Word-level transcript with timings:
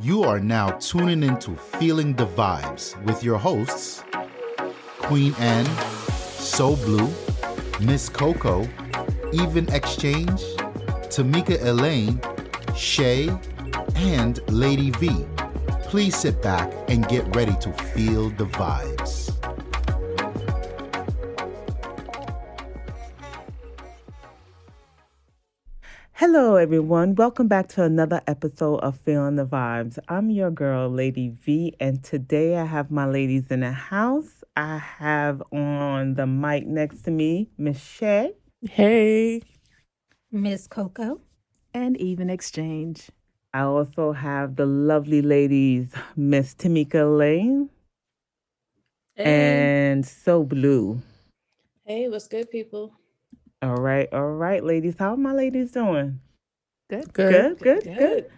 You 0.00 0.22
are 0.24 0.40
now 0.40 0.70
tuning 0.78 1.22
into 1.22 1.54
Feeling 1.54 2.14
the 2.14 2.26
Vibes 2.26 2.96
with 3.04 3.22
your 3.22 3.36
hosts, 3.36 4.02
Queen 4.98 5.34
Anne, 5.38 5.66
So 6.38 6.76
Blue, 6.76 7.12
Miss 7.82 8.08
Coco, 8.08 8.66
Even 9.32 9.68
Exchange, 9.74 10.40
Tamika 11.10 11.62
Elaine, 11.62 12.18
Shay, 12.74 13.28
and 13.96 14.40
Lady 14.50 14.90
V. 14.92 15.26
Please 15.82 16.16
sit 16.16 16.40
back 16.40 16.72
and 16.88 17.06
get 17.08 17.36
ready 17.36 17.56
to 17.60 17.70
feel 17.92 18.30
the 18.30 18.46
vibes. 18.46 19.17
Hello, 26.30 26.56
everyone. 26.56 27.14
Welcome 27.14 27.48
back 27.48 27.68
to 27.68 27.84
another 27.84 28.20
episode 28.26 28.80
of 28.80 29.00
Feeling 29.00 29.36
the 29.36 29.46
Vibes. 29.46 29.98
I'm 30.08 30.28
your 30.28 30.50
girl, 30.50 30.90
Lady 30.90 31.30
V, 31.30 31.74
and 31.80 32.04
today 32.04 32.58
I 32.58 32.66
have 32.66 32.90
my 32.90 33.06
ladies 33.06 33.50
in 33.50 33.60
the 33.60 33.72
house. 33.72 34.44
I 34.54 34.76
have 34.76 35.42
on 35.52 36.16
the 36.16 36.26
mic 36.26 36.66
next 36.66 37.00
to 37.04 37.10
me, 37.10 37.48
Miss 37.56 37.82
Shay. 37.82 38.34
Hey. 38.60 39.40
Miss 40.30 40.66
Coco. 40.66 41.22
And 41.72 41.96
even 41.96 42.28
exchange. 42.28 43.08
I 43.54 43.62
also 43.62 44.12
have 44.12 44.56
the 44.56 44.66
lovely 44.66 45.22
ladies, 45.22 45.88
Miss 46.14 46.54
Tamika 46.54 47.08
Lane 47.16 47.70
and 49.16 50.04
So 50.04 50.44
Blue. 50.44 51.00
Hey, 51.86 52.06
what's 52.10 52.28
good, 52.28 52.50
people? 52.50 52.97
All 53.60 53.74
right, 53.74 54.08
all 54.12 54.34
right, 54.34 54.62
ladies. 54.62 54.94
How 55.00 55.14
are 55.14 55.16
my 55.16 55.32
ladies 55.32 55.72
doing? 55.72 56.20
Good. 56.88 57.12
Good, 57.12 57.58
good, 57.58 57.82
good. 57.82 57.98
Good. 57.98 58.30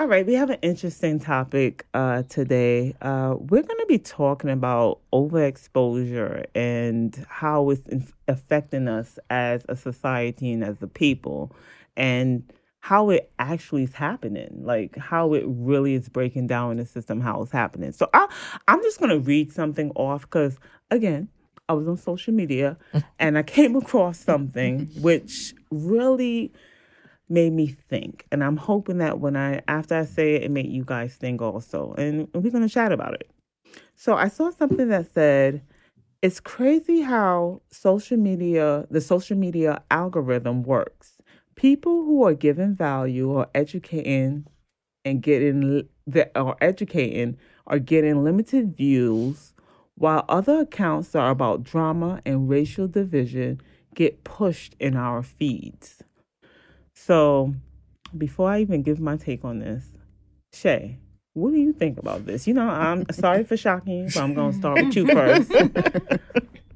All 0.00 0.08
right, 0.08 0.26
we 0.26 0.34
have 0.34 0.50
an 0.50 0.58
interesting 0.62 1.20
topic 1.20 1.86
uh, 1.94 2.24
today. 2.24 2.96
Uh, 3.00 3.36
we're 3.38 3.62
going 3.62 3.78
to 3.78 3.86
be 3.86 4.00
talking 4.00 4.50
about 4.50 4.98
overexposure 5.12 6.46
and 6.56 7.24
how 7.28 7.70
it's 7.70 7.86
in- 7.86 8.08
affecting 8.26 8.88
us 8.88 9.20
as 9.30 9.64
a 9.68 9.76
society 9.76 10.50
and 10.50 10.64
as 10.64 10.82
a 10.82 10.88
people, 10.88 11.54
and 11.96 12.52
how 12.80 13.10
it 13.10 13.30
actually 13.38 13.84
is 13.84 13.94
happening, 13.94 14.62
like 14.64 14.96
how 14.96 15.34
it 15.34 15.44
really 15.46 15.94
is 15.94 16.08
breaking 16.08 16.48
down 16.48 16.72
in 16.72 16.76
the 16.78 16.86
system, 16.86 17.20
how 17.20 17.40
it's 17.42 17.52
happening. 17.52 17.92
So 17.92 18.10
I, 18.12 18.26
I'm 18.66 18.82
just 18.82 18.98
going 18.98 19.10
to 19.10 19.20
read 19.20 19.52
something 19.52 19.92
off 19.94 20.22
because, 20.22 20.58
again, 20.90 21.28
I 21.68 21.72
was 21.72 21.88
on 21.88 21.96
social 21.96 22.34
media 22.34 22.76
mm. 22.92 23.04
and 23.18 23.38
I 23.38 23.42
came 23.42 23.76
across 23.82 24.18
something 24.18 24.86
which 25.00 25.54
really 25.70 26.52
made 27.28 27.52
me 27.52 27.68
think. 27.88 28.26
And 28.30 28.44
I'm 28.44 28.56
hoping 28.56 28.98
that 28.98 29.18
when 29.20 29.36
I 29.36 29.62
after 29.68 29.94
I 29.94 30.04
say 30.04 30.34
it, 30.34 30.44
it 30.44 30.50
made 30.50 30.68
you 30.68 30.84
guys 30.84 31.14
think 31.14 31.40
also. 31.40 31.94
And 31.94 32.28
we're 32.34 32.50
gonna 32.50 32.68
chat 32.68 32.92
about 32.92 33.14
it. 33.14 33.30
So 33.96 34.14
I 34.14 34.28
saw 34.28 34.50
something 34.50 34.88
that 34.88 35.12
said 35.12 35.62
it's 36.22 36.40
crazy 36.40 37.02
how 37.02 37.60
social 37.70 38.16
media, 38.16 38.86
the 38.90 39.00
social 39.00 39.36
media 39.36 39.82
algorithm 39.90 40.62
works. 40.62 41.18
People 41.54 42.04
who 42.04 42.24
are 42.24 42.34
given 42.34 42.74
value 42.74 43.30
or 43.30 43.46
educating 43.54 44.46
and 45.04 45.22
getting 45.22 45.88
that 46.06 46.32
are 46.34 46.56
educating 46.60 47.36
are 47.66 47.78
getting 47.78 48.24
limited 48.24 48.76
views 48.76 49.53
while 49.96 50.24
other 50.28 50.60
accounts 50.60 51.10
that 51.10 51.20
are 51.20 51.30
about 51.30 51.62
drama 51.62 52.20
and 52.24 52.48
racial 52.48 52.88
division 52.88 53.60
get 53.94 54.24
pushed 54.24 54.74
in 54.80 54.96
our 54.96 55.22
feeds. 55.22 56.02
So, 56.94 57.54
before 58.16 58.50
I 58.50 58.60
even 58.60 58.82
give 58.82 59.00
my 59.00 59.16
take 59.16 59.44
on 59.44 59.60
this, 59.60 59.84
Shay, 60.52 60.98
what 61.32 61.50
do 61.50 61.58
you 61.58 61.72
think 61.72 61.98
about 61.98 62.26
this? 62.26 62.46
You 62.46 62.54
know, 62.54 62.68
I'm 62.68 63.04
sorry 63.12 63.44
for 63.44 63.56
shocking 63.56 64.04
you, 64.04 64.04
but 64.06 64.16
I'm 64.16 64.34
going 64.34 64.52
to 64.52 64.58
start 64.58 64.84
with 64.84 64.96
you 64.96 65.06
first. 65.12 65.52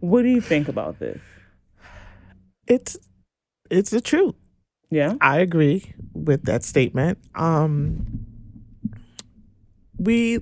what 0.01 0.23
do 0.23 0.29
you 0.29 0.41
think 0.41 0.69
about 0.69 0.99
this? 0.99 1.21
It's 2.67 2.99
it's 3.71 3.91
the 3.91 4.01
truth. 4.01 4.35
Yeah. 4.91 5.15
I 5.21 5.39
agree 5.41 5.95
with 6.13 6.45
that 6.45 6.65
statement. 6.65 7.19
Um 7.35 8.27
we 9.99 10.41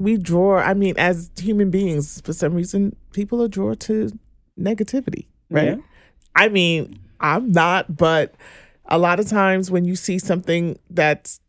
we 0.00 0.16
draw 0.16 0.58
I 0.58 0.72
mean 0.72 0.94
as 0.96 1.30
human 1.38 1.70
beings 1.70 2.22
for 2.22 2.32
some 2.32 2.54
reason 2.54 2.96
people 3.12 3.42
are 3.42 3.48
drawn 3.48 3.76
to 3.76 4.10
negativity, 4.58 5.26
right? 5.50 5.76
Yeah. 5.76 5.82
I 6.34 6.48
mean, 6.48 6.98
I'm 7.20 7.52
not, 7.52 7.96
but 7.96 8.34
a 8.86 8.98
lot 8.98 9.20
of 9.20 9.28
times 9.28 9.70
when 9.70 9.84
you 9.84 9.94
see 9.94 10.18
something 10.18 10.78
that's 10.88 11.40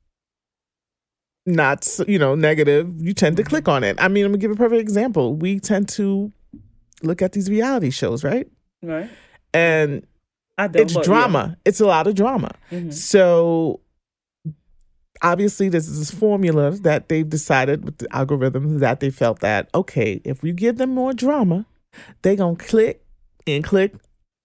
not 1.45 1.87
you 2.07 2.19
know 2.19 2.35
negative, 2.35 2.93
you 2.99 3.13
tend 3.13 3.37
to 3.37 3.43
click 3.43 3.69
on 3.69 3.83
it. 3.85 3.95
I 4.01 4.09
mean, 4.09 4.25
I'm 4.25 4.31
gonna 4.31 4.39
give 4.39 4.51
a 4.51 4.55
perfect 4.55 4.81
example. 4.81 5.33
We 5.33 5.59
tend 5.59 5.87
to 5.89 6.31
look 7.03 7.21
at 7.21 7.31
these 7.31 7.49
reality 7.49 7.89
shows, 7.89 8.23
right? 8.23 8.47
Right. 8.83 9.09
And 9.53 10.05
I 10.57 10.67
don't, 10.67 10.83
it's 10.83 10.93
but 10.93 10.99
yeah. 10.99 11.13
drama. 11.13 11.57
It's 11.63 11.79
a 11.79 11.85
lot 11.85 12.05
of 12.05 12.15
drama. 12.15 12.51
Mhm. 12.69 12.93
So 12.93 13.79
obviously 15.21 15.69
there's 15.69 15.87
this 15.97 16.11
formula 16.11 16.71
that 16.71 17.09
they've 17.09 17.29
decided 17.29 17.85
with 17.85 17.97
the 17.99 18.07
algorithm 18.15 18.79
that 18.79 18.99
they 18.99 19.09
felt 19.09 19.39
that 19.39 19.69
okay, 19.73 20.21
if 20.23 20.41
we 20.41 20.51
give 20.51 20.77
them 20.77 20.91
more 20.91 21.13
drama, 21.13 21.65
they're 22.21 22.35
gonna 22.35 22.55
click 22.55 23.03
and 23.47 23.63
click 23.63 23.93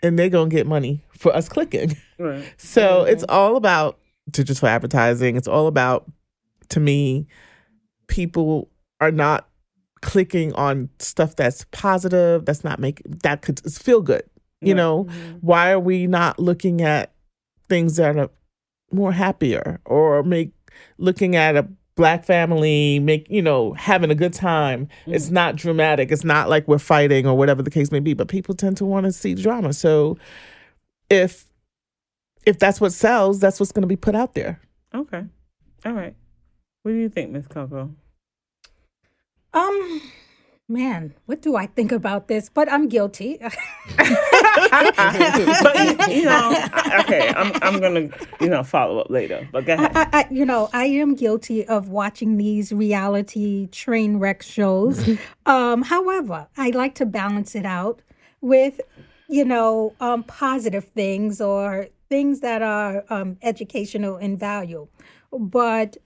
and 0.03 0.19
they're 0.19 0.29
gonna 0.29 0.51
get 0.51 0.67
money 0.67 1.05
for 1.17 1.35
us 1.35 1.49
clicking. 1.49 1.97
Right. 2.19 2.45
So 2.59 3.05
it's 3.05 3.25
all 3.29 3.57
about 3.57 3.99
digital 4.31 4.69
advertising. 4.69 5.37
It's 5.37 5.49
all 5.49 5.67
about, 5.67 6.11
to 6.71 6.81
me, 6.81 7.27
people 8.09 8.71
are 9.01 9.11
not 9.13 9.49
clicking 10.01 10.53
on 10.55 10.89
stuff 10.99 11.37
that's 11.37 11.65
positive. 11.73 12.45
That's 12.45 12.65
not 12.65 12.79
make 12.79 13.03
that 13.23 13.43
could 13.43 13.61
feel 13.73 14.01
good. 14.01 14.23
You 14.61 14.73
Right. 14.73 14.77
know, 14.77 15.05
mm-hmm. 15.05 15.37
why 15.41 15.71
are 15.73 15.81
we 15.81 16.07
not 16.07 16.39
looking 16.39 16.81
at 16.81 17.13
things 17.69 17.97
that 17.97 18.17
are 18.17 18.31
more 18.91 19.13
happier 19.13 19.81
or 19.85 20.23
make 20.23 20.53
looking 20.99 21.37
at 21.37 21.57
a 21.57 21.67
black 21.95 22.25
family 22.25 22.99
make 22.99 23.27
you 23.31 23.41
know 23.41 23.73
having 23.73 24.11
a 24.11 24.15
good 24.15 24.35
time 24.35 24.87
it's 25.07 25.31
not 25.31 25.57
dramatic 25.57 26.13
it's 26.13 26.25
not 26.25 26.47
like 26.47 26.69
we're 26.69 26.79
fighting 26.79 27.27
or 27.27 27.35
whatever 27.35 27.63
the 27.63 27.71
case 27.71 27.91
may 27.91 28.01
be 28.01 28.13
but 28.13 28.29
people 28.29 28.55
tend 28.55 28.77
to 28.77 28.85
want 28.85 29.05
to 29.07 29.13
see 29.13 29.35
drama 29.35 29.73
so 29.73 30.19
if 31.09 31.47
if 32.45 32.59
that's 32.59 32.83
what 32.83 32.93
sells 32.93 33.41
that's 33.41 33.59
what's 33.59 33.73
going 33.73 33.81
to 33.81 33.89
be 33.89 33.97
put 33.97 34.15
out 34.15 34.35
there 34.35 34.61
Okay. 34.97 35.25
All 35.85 35.93
right. 35.93 36.15
What 36.83 36.93
do 36.93 36.97
you 36.97 37.09
think, 37.09 37.31
Miss 37.31 37.47
Coco? 37.47 37.91
Um, 39.53 40.03
man, 40.69 41.15
what 41.27 41.43
do 41.43 41.57
I 41.57 41.67
think 41.67 41.93
about 41.93 42.29
this? 42.29 42.49
But 42.49 42.71
I'm 42.71 42.89
guilty. 42.89 43.39
but 43.41 43.53
you, 46.11 46.25
know, 46.25 46.69
okay, 47.01 47.33
I'm 47.37 47.53
I'm 47.63 47.81
gonna 47.81 48.09
you 48.41 48.49
know 48.49 48.63
follow 48.63 48.99
up 48.99 49.11
later. 49.11 49.49
But 49.53 49.67
go 49.67 49.75
ahead. 49.75 49.93
I, 49.95 50.09
I, 50.13 50.27
you 50.31 50.45
know, 50.45 50.69
I 50.73 50.87
am 50.87 51.15
guilty 51.15 51.67
of 51.67 51.89
watching 51.89 52.37
these 52.37 52.73
reality 52.73 53.69
train 53.69 54.19
wreck 54.19 54.43
shows. 54.43 55.09
um, 55.47 55.83
however, 55.83 56.49
I 56.57 56.71
like 56.71 56.95
to 56.97 57.07
balance 57.07 57.55
it 57.55 57.67
out 57.67 58.03
with, 58.41 58.81
you 59.29 59.45
know, 59.45 59.95
um, 60.01 60.25
positive 60.25 60.85
things 60.85 61.41
or 61.41 61.89
things 62.09 62.41
that 62.41 62.63
are 62.63 63.05
um, 63.11 63.37
educational 63.43 64.17
in 64.17 64.37
value. 64.37 64.89
But 65.33 65.97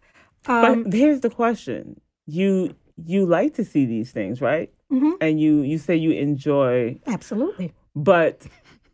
um, 0.47 0.85
but 0.85 0.93
here's 0.93 1.21
the 1.21 1.31
question: 1.31 2.01
you 2.27 2.75
you 3.07 3.27
like 3.27 3.55
to 3.55 3.65
see 3.65 3.85
these 3.87 4.13
things, 4.13 4.41
right? 4.41 4.73
Mhm. 4.93 5.15
And 5.21 5.41
you 5.41 5.63
you 5.63 5.79
say 5.79 5.97
you 5.97 6.13
enjoy, 6.13 7.01
absolutely. 7.07 7.73
but 7.95 8.47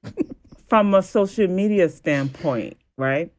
from 0.69 0.95
a 0.95 1.03
social 1.03 1.49
media 1.49 1.89
standpoint, 1.89 2.77
right? 2.97 3.33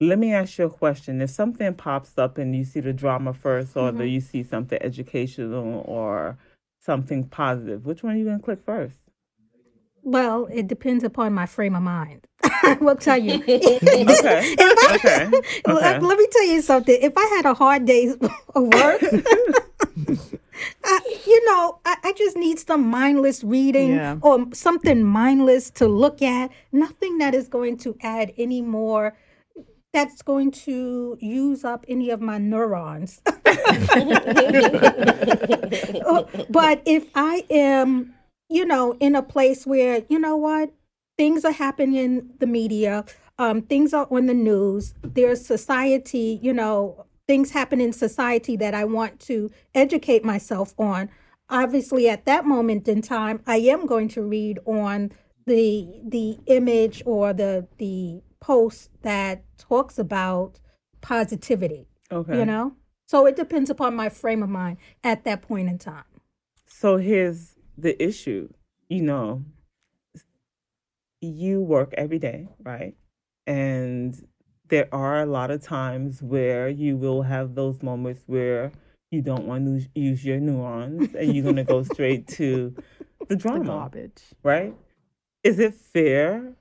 Let 0.00 0.18
me 0.18 0.32
ask 0.34 0.58
you 0.58 0.66
a 0.66 0.70
question. 0.70 1.22
If 1.22 1.30
something 1.30 1.72
pops 1.74 2.18
up 2.18 2.36
and 2.36 2.54
you 2.54 2.64
see 2.64 2.80
the 2.80 2.92
drama 2.92 3.32
first, 3.32 3.76
or 3.76 3.92
the, 3.92 4.06
you 4.06 4.20
see 4.20 4.42
something 4.42 4.78
educational 4.82 5.82
or 5.86 6.36
something 6.80 7.24
positive, 7.24 7.86
which 7.86 8.02
one 8.02 8.14
are 8.14 8.18
you 8.18 8.26
gonna 8.26 8.38
click 8.42 8.62
first? 8.64 8.96
Well, 10.06 10.46
it 10.52 10.68
depends 10.68 11.02
upon 11.02 11.34
my 11.34 11.46
frame 11.46 11.74
of 11.74 11.82
mind. 11.82 12.28
I 12.44 12.78
will 12.80 12.94
tell 12.94 13.18
you. 13.18 13.42
Okay. 13.46 14.54
okay. 14.94 15.26
Let, 15.26 15.66
Okay. 15.66 15.98
let 15.98 16.18
me 16.18 16.26
tell 16.30 16.46
you 16.46 16.62
something. 16.62 16.96
If 17.02 17.12
I 17.16 17.24
had 17.36 17.44
a 17.44 17.54
hard 17.54 17.86
day's 17.86 18.14
of 18.14 18.62
work, 18.72 19.02
I, 20.84 21.00
you 21.26 21.44
know, 21.46 21.80
I, 21.84 21.96
I 22.04 22.12
just 22.12 22.36
need 22.36 22.60
some 22.60 22.86
mindless 22.88 23.42
reading 23.42 23.96
Yeah. 23.96 24.18
or 24.22 24.46
something 24.52 25.02
mindless 25.02 25.70
to 25.72 25.88
look 25.88 26.22
at. 26.22 26.52
Nothing 26.70 27.18
that 27.18 27.34
is 27.34 27.48
going 27.48 27.76
to 27.78 27.96
add 28.00 28.32
any 28.38 28.62
more. 28.62 29.16
That's 29.92 30.22
going 30.22 30.52
to 30.66 31.16
use 31.20 31.64
up 31.64 31.84
any 31.88 32.10
of 32.10 32.20
my 32.20 32.38
neurons. 32.38 33.22
But 36.50 36.82
if 36.86 37.08
I 37.14 37.44
am, 37.50 38.14
you 38.48 38.64
know, 38.64 38.96
in 39.00 39.14
a 39.14 39.22
place 39.22 39.66
where, 39.66 40.02
you 40.08 40.18
know 40.18 40.36
what, 40.36 40.72
things 41.16 41.44
are 41.44 41.52
happening 41.52 41.96
in 41.96 42.30
the 42.38 42.46
media, 42.46 43.04
um, 43.38 43.62
things 43.62 43.92
are 43.92 44.06
on 44.10 44.26
the 44.26 44.34
news. 44.34 44.94
There's 45.02 45.44
society, 45.44 46.38
you 46.42 46.52
know, 46.52 47.06
things 47.26 47.50
happen 47.50 47.80
in 47.80 47.92
society 47.92 48.56
that 48.56 48.74
I 48.74 48.84
want 48.84 49.20
to 49.20 49.50
educate 49.74 50.24
myself 50.24 50.74
on. 50.78 51.10
Obviously, 51.48 52.08
at 52.08 52.24
that 52.26 52.44
moment 52.44 52.88
in 52.88 53.02
time, 53.02 53.40
I 53.46 53.56
am 53.58 53.86
going 53.86 54.08
to 54.08 54.22
read 54.22 54.58
on 54.66 55.12
the 55.46 56.00
the 56.04 56.38
image 56.46 57.02
or 57.06 57.32
the 57.32 57.68
the 57.78 58.22
post 58.40 58.90
that 59.02 59.44
talks 59.58 59.98
about 59.98 60.58
positivity. 61.00 61.86
Okay. 62.10 62.38
You 62.38 62.44
know, 62.44 62.74
so 63.06 63.26
it 63.26 63.36
depends 63.36 63.70
upon 63.70 63.94
my 63.94 64.08
frame 64.08 64.42
of 64.42 64.48
mind 64.48 64.78
at 65.04 65.24
that 65.24 65.42
point 65.42 65.68
in 65.68 65.78
time. 65.78 66.04
So 66.66 66.96
here's 66.96 67.55
the 67.76 68.00
issue. 68.02 68.48
You 68.88 69.02
know, 69.02 69.44
you 71.20 71.60
work 71.60 71.92
every 71.96 72.18
day, 72.18 72.48
right? 72.62 72.94
And 73.46 74.16
there 74.68 74.88
are 74.92 75.20
a 75.20 75.26
lot 75.26 75.50
of 75.50 75.62
times 75.62 76.22
where 76.22 76.68
you 76.68 76.96
will 76.96 77.22
have 77.22 77.54
those 77.54 77.82
moments 77.82 78.22
where 78.26 78.72
you 79.10 79.22
don't 79.22 79.46
want 79.46 79.66
to 79.66 79.88
use 80.00 80.24
your 80.24 80.40
neurons 80.40 81.14
and 81.14 81.34
you're 81.34 81.44
going 81.44 81.56
to 81.56 81.64
go 81.64 81.82
straight 81.82 82.26
to 82.28 82.74
the 83.28 83.36
drama, 83.36 83.64
Garbage. 83.64 84.22
right? 84.42 84.74
Is 85.44 85.58
it 85.58 85.74
fair 85.74 86.52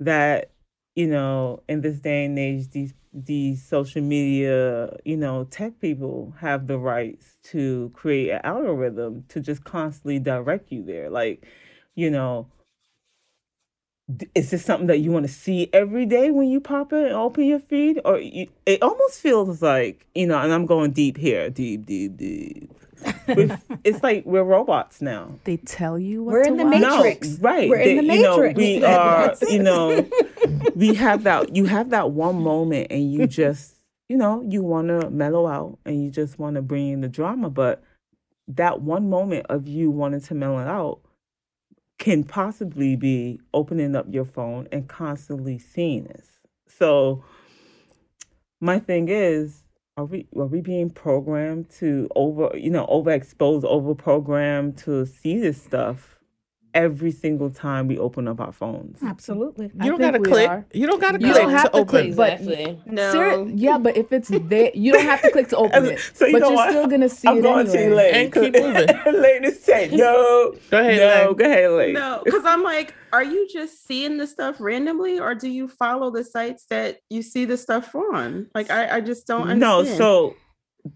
that, 0.00 0.50
you 0.98 1.06
know, 1.06 1.62
in 1.68 1.80
this 1.82 2.00
day 2.00 2.24
and 2.24 2.36
age, 2.36 2.70
these 2.70 2.92
these 3.12 3.64
social 3.64 4.02
media, 4.02 4.96
you 5.04 5.16
know, 5.16 5.44
tech 5.44 5.78
people 5.78 6.34
have 6.40 6.66
the 6.66 6.76
rights 6.76 7.36
to 7.44 7.92
create 7.94 8.30
an 8.30 8.40
algorithm 8.42 9.24
to 9.28 9.38
just 9.38 9.62
constantly 9.62 10.18
direct 10.18 10.72
you 10.72 10.82
there. 10.82 11.08
Like, 11.08 11.46
you 11.94 12.10
know, 12.10 12.48
is 14.34 14.50
this 14.50 14.64
something 14.64 14.88
that 14.88 14.98
you 14.98 15.12
want 15.12 15.24
to 15.24 15.32
see 15.32 15.70
every 15.72 16.04
day 16.04 16.32
when 16.32 16.48
you 16.48 16.60
pop 16.60 16.92
it 16.92 17.04
and 17.04 17.14
open 17.14 17.44
your 17.44 17.60
feed? 17.60 18.00
Or 18.04 18.18
you, 18.18 18.48
it 18.66 18.82
almost 18.82 19.20
feels 19.20 19.62
like, 19.62 20.04
you 20.16 20.26
know, 20.26 20.40
and 20.40 20.52
I'm 20.52 20.66
going 20.66 20.90
deep 20.90 21.16
here, 21.16 21.48
deep, 21.48 21.86
deep, 21.86 22.16
deep. 22.16 22.72
With- 23.28 23.60
it's 23.84 24.02
like 24.02 24.24
we're 24.26 24.42
robots 24.42 25.00
now. 25.02 25.38
They 25.44 25.58
tell 25.58 25.98
you 25.98 26.22
what 26.24 26.32
We're 26.32 26.44
to 26.44 26.50
in 26.50 26.56
the 26.56 26.64
watch. 26.64 26.80
Matrix. 26.80 27.28
No, 27.28 27.48
right. 27.48 27.68
We're 27.68 27.76
in 27.78 28.06
They- 28.06 28.06
the 28.08 28.14
You 28.14 28.22
know, 28.22 28.36
Matrix. 28.38 28.56
we 28.58 28.84
are, 28.84 29.34
you 29.50 29.62
know, 29.62 30.08
we 30.74 30.94
have 30.94 31.24
that, 31.24 31.54
you 31.54 31.66
have 31.66 31.90
that 31.90 32.10
one 32.12 32.42
moment 32.42 32.88
and 32.90 33.12
you 33.12 33.26
just, 33.26 33.74
you 34.08 34.16
know, 34.16 34.42
you 34.48 34.62
want 34.62 34.88
to 34.88 35.10
mellow 35.10 35.46
out 35.46 35.78
and 35.84 36.02
you 36.02 36.10
just 36.10 36.38
want 36.38 36.56
to 36.56 36.62
bring 36.62 36.88
in 36.88 37.00
the 37.02 37.08
drama. 37.08 37.50
But 37.50 37.82
that 38.48 38.80
one 38.80 39.10
moment 39.10 39.46
of 39.50 39.68
you 39.68 39.90
wanting 39.90 40.22
to 40.22 40.34
mellow 40.34 40.58
out 40.58 41.00
can 41.98 42.24
possibly 42.24 42.96
be 42.96 43.40
opening 43.52 43.94
up 43.96 44.06
your 44.08 44.24
phone 44.24 44.68
and 44.72 44.88
constantly 44.88 45.58
seeing 45.58 46.04
this. 46.04 46.26
So 46.68 47.24
my 48.60 48.78
thing 48.78 49.08
is, 49.08 49.62
are 49.98 50.04
we 50.04 50.26
are 50.36 50.46
we 50.46 50.60
being 50.60 50.88
programmed 50.88 51.68
to 51.70 52.08
over 52.14 52.56
you 52.56 52.70
know 52.70 52.86
overexpose, 52.86 53.64
over 53.64 53.94
programmed 53.94 54.78
to 54.78 55.04
see 55.04 55.38
this 55.40 55.60
stuff 55.60 56.17
every 56.74 57.10
single 57.10 57.50
time 57.50 57.88
we 57.88 57.98
open 57.98 58.28
up 58.28 58.40
our 58.40 58.52
phones? 58.52 59.02
Absolutely. 59.02 59.66
You 59.66 59.90
don't 59.90 59.98
think 59.98 60.12
gotta 60.12 60.18
click. 60.20 60.48
are. 60.48 60.66
You 60.72 60.86
don't 60.86 61.00
gotta 61.00 61.18
You 61.20 61.32
click 61.32 61.42
don't 61.42 61.50
have 61.50 61.64
to 61.64 61.70
to 61.70 61.76
open. 61.78 61.88
click, 61.88 62.16
but- 62.16 62.32
Exactly. 62.40 62.82
No. 62.86 63.12
No. 63.12 63.52
yeah, 63.54 63.78
but 63.78 63.96
if 63.96 64.12
it's 64.12 64.28
there, 64.28 64.70
you 64.74 64.92
don't 64.92 65.04
have 65.04 65.22
to 65.22 65.30
click 65.30 65.48
to 65.48 65.56
open 65.64 65.86
it. 65.86 66.00
So 66.14 66.26
you 66.26 66.32
but 66.32 66.38
know 66.40 66.48
you're 66.48 66.56
what? 66.56 66.70
still 66.70 66.86
gonna 66.86 67.08
see 67.08 67.28
I'm 67.28 67.38
it 67.38 67.42
going 67.42 67.66
to 67.66 67.72
you 67.72 67.78
anyway. 67.78 67.96
later. 67.96 68.18
And 68.18 68.32
keep 68.32 68.54
moving. 69.06 69.22
Lady 69.22 69.50
said 69.52 69.92
no. 69.92 70.54
Go 70.70 70.78
ahead, 70.80 70.98
No, 70.98 71.26
Lane. 71.28 71.36
go 71.36 71.44
ahead, 71.44 71.70
lady. 71.72 71.92
No, 71.92 72.22
because 72.24 72.44
I'm 72.44 72.62
like, 72.62 72.94
are 73.12 73.24
you 73.24 73.48
just 73.48 73.86
seeing 73.86 74.16
the 74.18 74.26
stuff 74.26 74.56
randomly, 74.60 75.18
or 75.18 75.34
do 75.34 75.48
you 75.48 75.68
follow 75.68 76.10
the 76.10 76.22
sites 76.24 76.66
that 76.70 76.98
you 77.08 77.22
see 77.22 77.44
the 77.46 77.56
stuff 77.56 77.94
on? 77.94 78.48
Like, 78.54 78.70
I, 78.70 78.96
I 78.96 79.00
just 79.00 79.26
don't 79.26 79.48
understand. 79.48 79.60
No, 79.60 79.84
so 79.96 80.36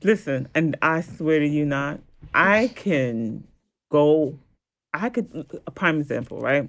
listen, 0.02 0.48
and 0.54 0.76
I 0.82 1.00
swear 1.00 1.38
to 1.40 1.46
you 1.48 1.64
not, 1.64 2.00
I 2.34 2.70
can 2.74 3.44
go 3.90 4.38
I 4.92 5.08
could 5.08 5.60
a 5.66 5.70
prime 5.70 6.00
example, 6.00 6.40
right? 6.40 6.68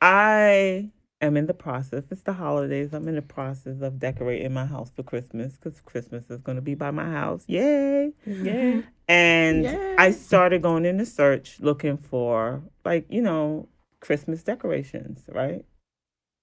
I 0.00 0.90
am 1.20 1.36
in 1.36 1.46
the 1.46 1.54
process, 1.54 2.04
it's 2.10 2.22
the 2.22 2.34
holidays, 2.34 2.92
I'm 2.92 3.08
in 3.08 3.14
the 3.14 3.22
process 3.22 3.80
of 3.80 3.98
decorating 3.98 4.52
my 4.52 4.66
house 4.66 4.90
for 4.94 5.02
Christmas 5.02 5.56
because 5.56 5.80
Christmas 5.80 6.30
is 6.30 6.40
gonna 6.40 6.60
be 6.60 6.74
by 6.74 6.90
my 6.90 7.10
house. 7.10 7.44
Yay. 7.46 8.12
Yeah. 8.26 8.82
And 9.08 9.64
Yay. 9.64 9.96
I 9.98 10.10
started 10.10 10.62
going 10.62 10.84
in 10.84 10.98
the 10.98 11.06
search 11.06 11.60
looking 11.60 11.96
for 11.96 12.62
like, 12.84 13.06
you 13.08 13.22
know, 13.22 13.68
Christmas 14.00 14.42
decorations, 14.42 15.24
right? 15.28 15.64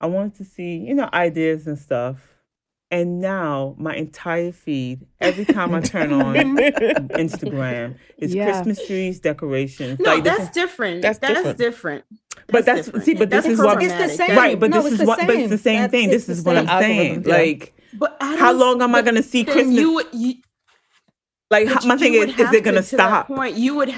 I 0.01 0.07
wanted 0.07 0.35
to 0.35 0.45
see, 0.45 0.77
you 0.77 0.95
know, 0.95 1.09
ideas 1.13 1.67
and 1.67 1.77
stuff. 1.77 2.33
And 2.93 3.19
now 3.19 3.73
my 3.79 3.95
entire 3.95 4.51
feed, 4.51 5.07
every 5.19 5.45
time 5.45 5.73
I 5.73 5.81
turn 5.81 6.13
on 6.13 6.35
Instagram, 7.25 7.95
is 8.19 8.35
Yeah. 8.35 8.45
Christmas 8.51 8.85
trees, 8.85 9.19
decorations. 9.19 9.99
no, 9.99 10.13
like 10.13 10.23
that's 10.23 10.49
different- 10.51 11.01
different. 11.01 11.01
That's 11.01 11.17
That's, 11.19 11.33
different. 11.33 11.57
different. 11.57 12.03
But 12.49 12.65
that's- 12.65 12.85
different. 12.85 13.05
see, 13.05 13.13
but 13.15 13.31
this 13.31 13.45
is 13.47 13.57
what- 13.59 13.81
It's 13.81 13.93
the 13.95 14.09
same. 14.09 14.37
Right, 14.37 14.59
but 14.59 14.69
No, 14.69 14.83
this 14.83 14.93
is 14.93 14.99
the 14.99 15.05
what, 15.05 15.19
but 15.25 15.35
it's 15.35 15.49
the 15.49 15.57
same 15.57 15.81
That- 15.81 15.91
thing. 15.91 16.09
This 16.09 16.29
is 16.29 16.43
what 16.43 16.55
I'm 16.55 16.67
saying. 16.67 17.23
Yeah. 17.25 17.35
Like, 17.35 17.73
But 17.95 18.15
I 18.21 18.35
how 18.37 18.51
long 18.53 18.81
am 18.83 18.93
I 18.93 19.01
gonna 19.01 19.23
see 19.23 19.43
Christmas? 19.43 19.73
You 19.75 19.93
would, 19.93 20.07
you, 20.13 20.35
like, 21.49 21.67
how, 21.67 21.83
my 21.87 21.97
thing 21.97 22.13
is, 22.13 22.25
is 22.37 22.53
it 22.53 22.63
gonna 22.63 22.83
to, 22.83 22.87
to 22.89 22.95
stop? 22.95 23.27
point, 23.27 23.55
you 23.57 23.75
would 23.75 23.93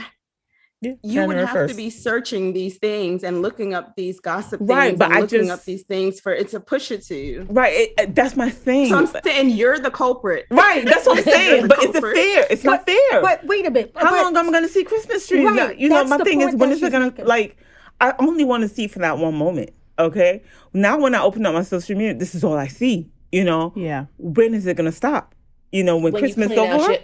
Yeah, 0.85 0.93
you 1.03 1.27
would 1.27 1.35
January 1.35 1.45
have 1.47 1.69
to 1.69 1.75
be 1.75 1.89
searching 1.89 2.53
these 2.53 2.77
things 2.77 3.23
and 3.23 3.41
looking 3.41 3.73
up 3.73 3.95
these 3.95 4.19
gossip 4.19 4.59
things 4.59 4.69
Right, 4.69 4.97
but 4.97 5.05
and 5.05 5.13
I 5.15 5.19
looking 5.21 5.39
just- 5.41 5.51
up 5.51 5.63
these 5.65 5.83
things 5.83 6.19
for 6.19 6.31
it 6.33 6.49
to 6.49 6.59
push 6.59 6.91
it 6.91 7.03
to 7.07 7.15
you. 7.15 7.45
Right, 7.49 7.73
it, 7.73 7.93
it- 7.97 8.15
that's 8.15 8.35
my 8.35 8.49
thing. 8.49 8.89
So 8.89 8.97
I'm 8.97 9.07
saying 9.23 9.49
you're 9.51 9.79
the 9.79 9.91
culprit. 9.91 10.45
right, 10.49 10.85
that's 10.85 11.05
what 11.05 11.17
I'm 11.19 11.23
saying. 11.33 11.67
but 11.67 11.77
it's 11.79 11.89
a 11.89 12.01
Culprit. 12.01 12.15
fair. 12.15 12.47
It's 12.49 12.63
not 12.63 12.85
fair. 12.85 13.21
But 13.21 13.45
wait 13.45 13.65
a 13.65 13.71
bit. 13.71 13.91
How 13.95 14.03
but- 14.11 14.11
long 14.23 14.37
am 14.37 14.47
I 14.49 14.51
going 14.51 14.63
to 14.63 14.69
see 14.69 14.83
Christmas 14.83 15.27
trees? 15.27 15.45
Right, 15.45 15.55
now? 15.55 15.69
You 15.69 15.89
know, 15.89 15.95
that's 15.97 16.09
my 16.09 16.17
the 16.17 16.23
thing 16.25 16.41
is, 16.41 16.47
point 16.47 16.59
when 16.59 16.69
that 16.69 16.75
is 16.77 16.83
it 16.83 16.91
going 16.91 17.11
to, 17.13 17.25
like, 17.25 17.57
I 18.01 18.13
only 18.19 18.43
want 18.45 18.63
to 18.63 18.69
see 18.69 18.87
for 18.87 18.99
that 18.99 19.17
one 19.17 19.35
moment, 19.35 19.71
okay? 19.97 20.43
Now, 20.73 20.97
when 20.99 21.15
I 21.15 21.21
open 21.21 21.45
up 21.45 21.53
my 21.53 21.63
social 21.63 21.95
media, 21.97 22.13
this 22.13 22.35
is 22.35 22.43
all 22.43 22.57
I 22.57 22.67
see, 22.67 23.09
you 23.31 23.43
know? 23.43 23.71
Yeah. 23.75 24.05
When 24.17 24.53
is 24.53 24.65
it 24.65 24.75
going 24.75 24.89
to 24.89 24.95
stop? 24.95 25.33
You 25.71 25.83
know, 25.83 25.95
when, 25.97 26.13
When 26.13 26.21
Christmas 26.21 26.49
you 26.49 26.55
clean 26.55 26.69
out 26.71 26.81
over? 26.81 26.91
your 26.91 27.01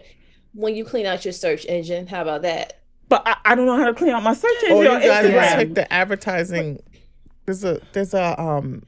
when 0.54 0.76
you 0.76 0.84
clean 0.84 1.06
out 1.06 1.24
your 1.24 1.32
search 1.32 1.66
engine, 1.66 2.08
how 2.08 2.22
about 2.22 2.42
that? 2.42 2.81
But 3.12 3.24
I, 3.28 3.36
I 3.44 3.56
don't 3.56 3.66
know 3.66 3.76
how 3.76 3.86
to 3.88 3.94
clean 3.94 4.12
out 4.12 4.24
my 4.24 4.34
search 4.34 4.50
engine 4.64 4.78
Or 4.78 4.84
you 4.86 4.90
gotta 4.90 5.28
Instagram. 5.28 5.52
check 5.52 5.74
the 5.74 5.94
advertising. 5.94 6.80
There's 7.46 7.64
a 7.66 7.82
there's 7.92 8.14
a 8.14 8.42
um 8.42 8.84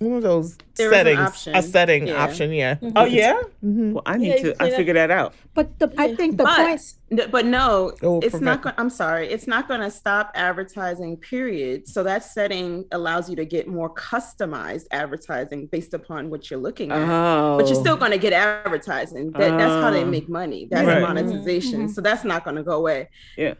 one 0.00 0.16
of 0.16 0.22
those 0.22 0.56
There 0.76 0.86
is 0.90 0.92
an 1.18 1.30
settings, 1.32 1.46
a 1.48 1.62
setting 1.62 2.06
Yeah. 2.06 2.22
option. 2.24 2.52
Yeah. 2.52 2.76
Oh, 2.96 3.04
yeah? 3.04 3.38
Mhm. 3.62 3.92
Well, 3.92 4.02
I 4.06 4.16
need 4.16 4.28
Yeah, 4.28 4.54
to, 4.54 4.62
I 4.62 4.70
figure 4.70 4.94
that 4.94 5.10
out. 5.10 5.34
But 5.52 5.78
the, 5.78 5.92
I 5.98 6.14
think 6.14 6.38
the 6.38 6.44
but, 6.44 6.56
point. 6.56 6.80
n- 7.12 7.28
but 7.30 7.44
no, 7.44 7.88
It 7.90 7.96
it's 8.24 8.30
prevent- 8.30 8.42
not. 8.44 8.62
Go- 8.62 8.72
I'm 8.78 8.88
sorry, 8.88 9.28
it's 9.28 9.46
not 9.46 9.68
going 9.68 9.82
to 9.82 9.90
stop 9.90 10.32
advertising. 10.34 11.18
Period. 11.18 11.86
So 11.86 12.02
that 12.04 12.24
setting 12.24 12.86
allows 12.92 13.28
you 13.28 13.36
to 13.36 13.44
get 13.44 13.68
more 13.68 13.92
customized 13.94 14.86
advertising 14.90 15.66
based 15.66 15.92
upon 15.92 16.30
what 16.30 16.50
you're 16.50 16.60
looking 16.60 16.90
at. 16.90 17.06
Oh. 17.06 17.58
But 17.58 17.66
you're 17.68 17.78
still 17.80 17.96
going 17.98 18.12
to 18.12 18.18
get 18.18 18.32
advertising. 18.32 19.32
That, 19.32 19.58
that's 19.58 19.84
how 19.84 19.90
they 19.90 20.04
Oh. 20.04 20.06
make 20.06 20.30
money. 20.30 20.66
That's 20.70 20.86
Right. 20.86 21.02
monetization. 21.02 21.88
Mhm. 21.88 21.90
So 21.90 22.00
that's 22.00 22.24
not 22.24 22.44
going 22.44 22.56
to 22.56 22.62
go 22.62 22.72
away. 22.72 23.10
Yeah. 23.36 23.52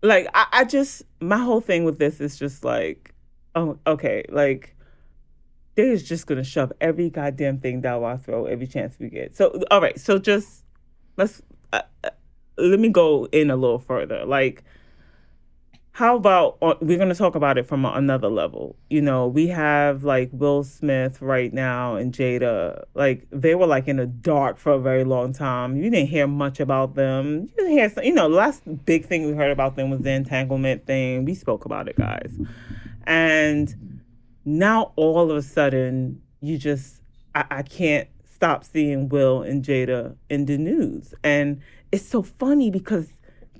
Like 0.00 0.28
I, 0.32 0.46
I 0.52 0.64
just 0.64 1.02
my 1.20 1.38
whole 1.38 1.60
thing 1.60 1.82
with 1.82 1.98
this 1.98 2.20
is 2.20 2.36
just 2.38 2.64
like 2.64 3.12
oh 3.56 3.78
okay 3.86 4.24
like 4.28 4.75
they're 5.76 5.96
just 5.96 6.26
gonna 6.26 6.44
shove 6.44 6.72
every 6.80 7.10
goddamn 7.10 7.60
thing 7.60 7.80
down 7.80 8.02
our 8.02 8.18
throat 8.18 8.46
every 8.46 8.66
chance 8.66 8.96
we 8.98 9.08
get. 9.08 9.36
So 9.36 9.62
all 9.70 9.80
right 9.80 9.98
so 9.98 10.18
just 10.18 10.64
let's 11.16 11.42
uh, 11.72 11.82
uh, 12.02 12.10
let 12.58 12.80
me 12.80 12.88
go 12.88 13.26
in 13.30 13.50
a 13.50 13.56
little 13.56 13.78
further. 13.78 14.24
Like 14.24 14.64
how 15.92 16.16
about 16.16 16.58
uh, 16.60 16.74
we're 16.82 16.98
to 16.98 17.14
talk 17.14 17.34
about 17.34 17.56
it 17.56 17.66
from 17.66 17.86
another 17.86 18.28
level. 18.28 18.76
You 18.90 19.02
know 19.02 19.26
we 19.28 19.48
have 19.48 20.02
like 20.02 20.30
will 20.32 20.64
smith 20.64 21.20
right 21.20 21.52
now 21.52 21.96
and 21.96 22.12
jada. 22.12 22.84
Like 22.94 23.26
they 23.30 23.54
were 23.54 23.66
like 23.66 23.86
in 23.86 23.96
the 23.96 24.06
dark 24.06 24.58
for 24.58 24.72
a 24.72 24.78
very 24.78 25.04
long 25.04 25.32
time. 25.32 25.76
You 25.76 25.90
didn't 25.90 26.08
hear 26.08 26.26
much 26.26 26.58
about 26.58 26.94
them. 26.94 27.48
You 27.50 27.54
didn't 27.56 27.72
hear 27.72 27.90
some, 27.90 28.04
you 28.04 28.12
know 28.12 28.28
last 28.28 28.62
big 28.86 29.04
thing 29.04 29.26
we 29.26 29.34
heard 29.34 29.50
about 29.50 29.76
them 29.76 29.90
was 29.90 30.00
the 30.00 30.10
entanglement 30.10 30.86
thing. 30.86 31.26
We 31.26 31.34
spoke 31.34 31.66
about 31.66 31.88
it 31.88 31.96
guys. 31.96 32.34
And 33.06 33.95
now 34.46 34.92
all 34.96 35.30
of 35.30 35.36
a 35.36 35.42
sudden 35.42 36.22
you 36.40 36.56
just 36.56 37.02
I, 37.34 37.44
I 37.50 37.62
can't 37.62 38.08
stop 38.24 38.64
seeing 38.64 39.08
will 39.08 39.42
and 39.42 39.64
jada 39.64 40.16
in 40.30 40.46
the 40.46 40.56
news. 40.56 41.14
And 41.24 41.60
it's 41.90 42.06
so 42.06 42.22
funny 42.22 42.70
because 42.70 43.08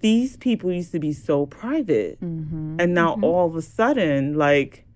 these 0.01 0.37
people 0.37 0.73
used 0.73 0.93
to 0.93 0.99
be 0.99 1.13
so 1.13 1.47
private. 1.47 2.21
Mm-hmm. 2.21 2.77
And 2.79 2.95
now 2.95 3.15
mm-hmm. 3.15 3.25
all 3.25 3.49
of 3.49 3.57
a 3.57 3.63
sudden 3.63 4.39
like 4.39 4.87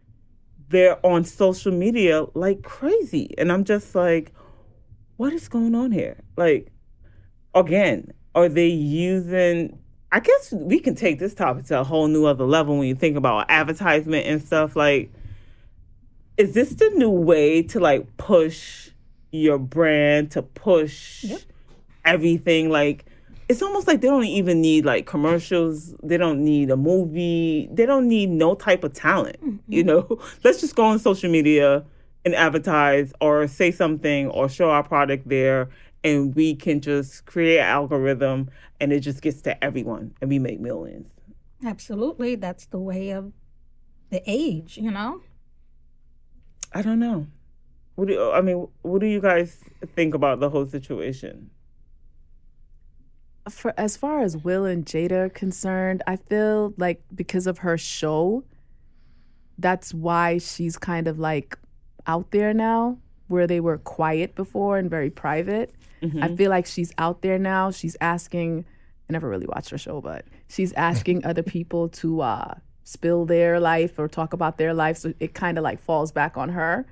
they're 0.69 1.05
on 1.05 1.25
social 1.25 1.73
media 1.73 2.27
like 2.35 2.63
crazy. 2.63 3.35
And 3.37 3.51
i'm 3.51 3.65
just 3.65 3.95
like 3.95 4.33
what 5.17 5.33
is 5.35 5.49
going 5.49 5.75
on 5.75 5.93
here? 5.93 6.23
Like 6.37 6.73
again 7.55 8.13
are 8.33 8.49
they 8.49 8.69
using 8.69 9.77
i 10.13 10.21
guess 10.21 10.53
we 10.53 10.79
can 10.79 10.95
take 10.95 11.19
this 11.19 11.35
topic 11.35 11.65
to 11.65 11.81
a 11.81 11.83
whole 11.83 12.07
new 12.07 12.25
other 12.27 12.45
level 12.45 12.79
when 12.79 12.87
you 12.87 12.95
think 12.95 13.17
about 13.17 13.47
advertisement 13.49 14.27
and 14.27 14.41
stuff. 14.43 14.77
Like 14.77 15.11
is 16.41 16.55
this 16.55 16.71
the 16.71 16.89
new 16.95 17.11
way 17.11 17.63
to 17.63 17.79
like 17.79 18.17
push 18.17 18.89
your 19.31 19.59
brand 19.59 20.31
to 20.31 20.41
push 20.41 21.27
everything? 22.03 22.71
Like 22.71 23.05
it's 23.51 23.61
almost 23.61 23.87
like 23.87 24.01
they 24.01 24.09
don't 24.09 24.25
even 24.25 24.63
need 24.63 24.87
like 24.87 25.05
commercials. 25.05 25.95
They 26.03 26.17
don't 26.17 26.43
need 26.43 26.71
a 26.71 26.79
movie. 26.79 27.69
They 27.71 27.85
don't 27.85 28.09
need 28.09 28.31
no 28.31 28.55
type 28.55 28.85
of 28.85 28.95
talent 28.95 29.39
mm-hmm. 29.43 29.59
you 29.69 29.85
know? 29.85 30.19
Let's 30.45 30.63
just 30.63 30.75
go 30.75 30.85
on 30.85 30.99
social 30.99 31.31
media 31.31 31.85
and 32.25 32.35
advertise 32.35 33.13
or 33.21 33.47
say 33.47 33.71
something 33.71 34.29
or 34.29 34.49
show 34.49 34.71
our 34.71 34.83
product 34.83 35.29
there 35.29 35.69
and 36.03 36.35
we 36.35 36.55
can 36.55 36.81
just 36.81 37.27
create 37.27 37.59
an 37.59 37.67
algorithm 37.67 38.51
and 38.81 38.95
it 38.95 39.01
just 39.01 39.21
gets 39.21 39.43
to 39.43 39.63
everyone 39.63 40.15
and 40.23 40.31
we 40.31 40.39
make 40.39 40.59
millions. 40.59 41.07
Absolutely. 41.63 42.35
That's 42.35 42.65
the 42.65 42.79
way 42.79 43.11
of 43.11 43.35
the 44.09 44.23
age, 44.27 44.79
you 44.79 44.91
know? 44.91 45.21
I 46.73 46.83
don't 46.83 46.99
know. 46.99 47.27
What 47.97 48.09
do 48.09 48.15
you, 48.15 48.31
I 48.31 48.41
mean? 48.41 48.67
What 48.83 49.01
do 49.01 49.07
you 49.07 49.21
guys 49.21 49.59
think 49.95 50.15
about 50.15 50.41
the 50.41 50.51
whole 50.51 50.67
situation? 50.67 51.51
For 53.49 53.75
as 53.77 53.97
far 53.97 54.21
as 54.21 54.37
Will 54.37 54.65
and 54.65 54.87
Jada 54.87 55.27
are 55.27 55.29
concerned, 55.29 56.03
I 56.07 56.17
feel 56.17 56.73
like 56.77 57.03
because 57.15 57.47
of 57.47 57.59
her 57.59 57.77
show, 57.77 58.45
that's 59.59 59.93
why 59.93 60.39
she's 60.39 60.77
kind 60.79 61.09
of 61.09 61.19
like 61.19 61.59
out 62.07 62.31
there 62.31 62.55
now, 62.55 62.99
where 63.29 63.47
they 63.47 63.61
were 63.61 63.79
quiet 63.79 64.35
before 64.35 64.79
and 64.79 64.89
very 64.89 65.11
private. 65.11 65.75
I 66.23 66.35
feel 66.35 66.49
like 66.49 66.65
she's 66.67 66.93
out 66.97 67.21
there 67.21 67.39
now. 67.39 67.71
She's 67.71 67.97
asking. 68.01 68.65
I 69.09 69.13
never 69.13 69.29
really 69.29 69.47
watched 69.47 69.71
her 69.71 69.79
show, 69.79 70.01
but 70.01 70.25
she's 70.49 70.73
asking 70.75 71.25
other 71.27 71.43
people 71.43 71.89
to 71.89 72.21
uh, 72.21 72.55
spill 72.91 73.25
their 73.25 73.61
life 73.61 73.99
or 73.99 74.09
talk 74.09 74.33
about 74.33 74.59
their 74.59 74.75
life. 74.75 74.97
So 74.97 75.15
it 75.21 75.33
kind 75.33 75.57
of 75.59 75.63
like 75.65 75.81
falls 75.81 76.11
back 76.11 76.37
on 76.37 76.49
her. 76.51 76.87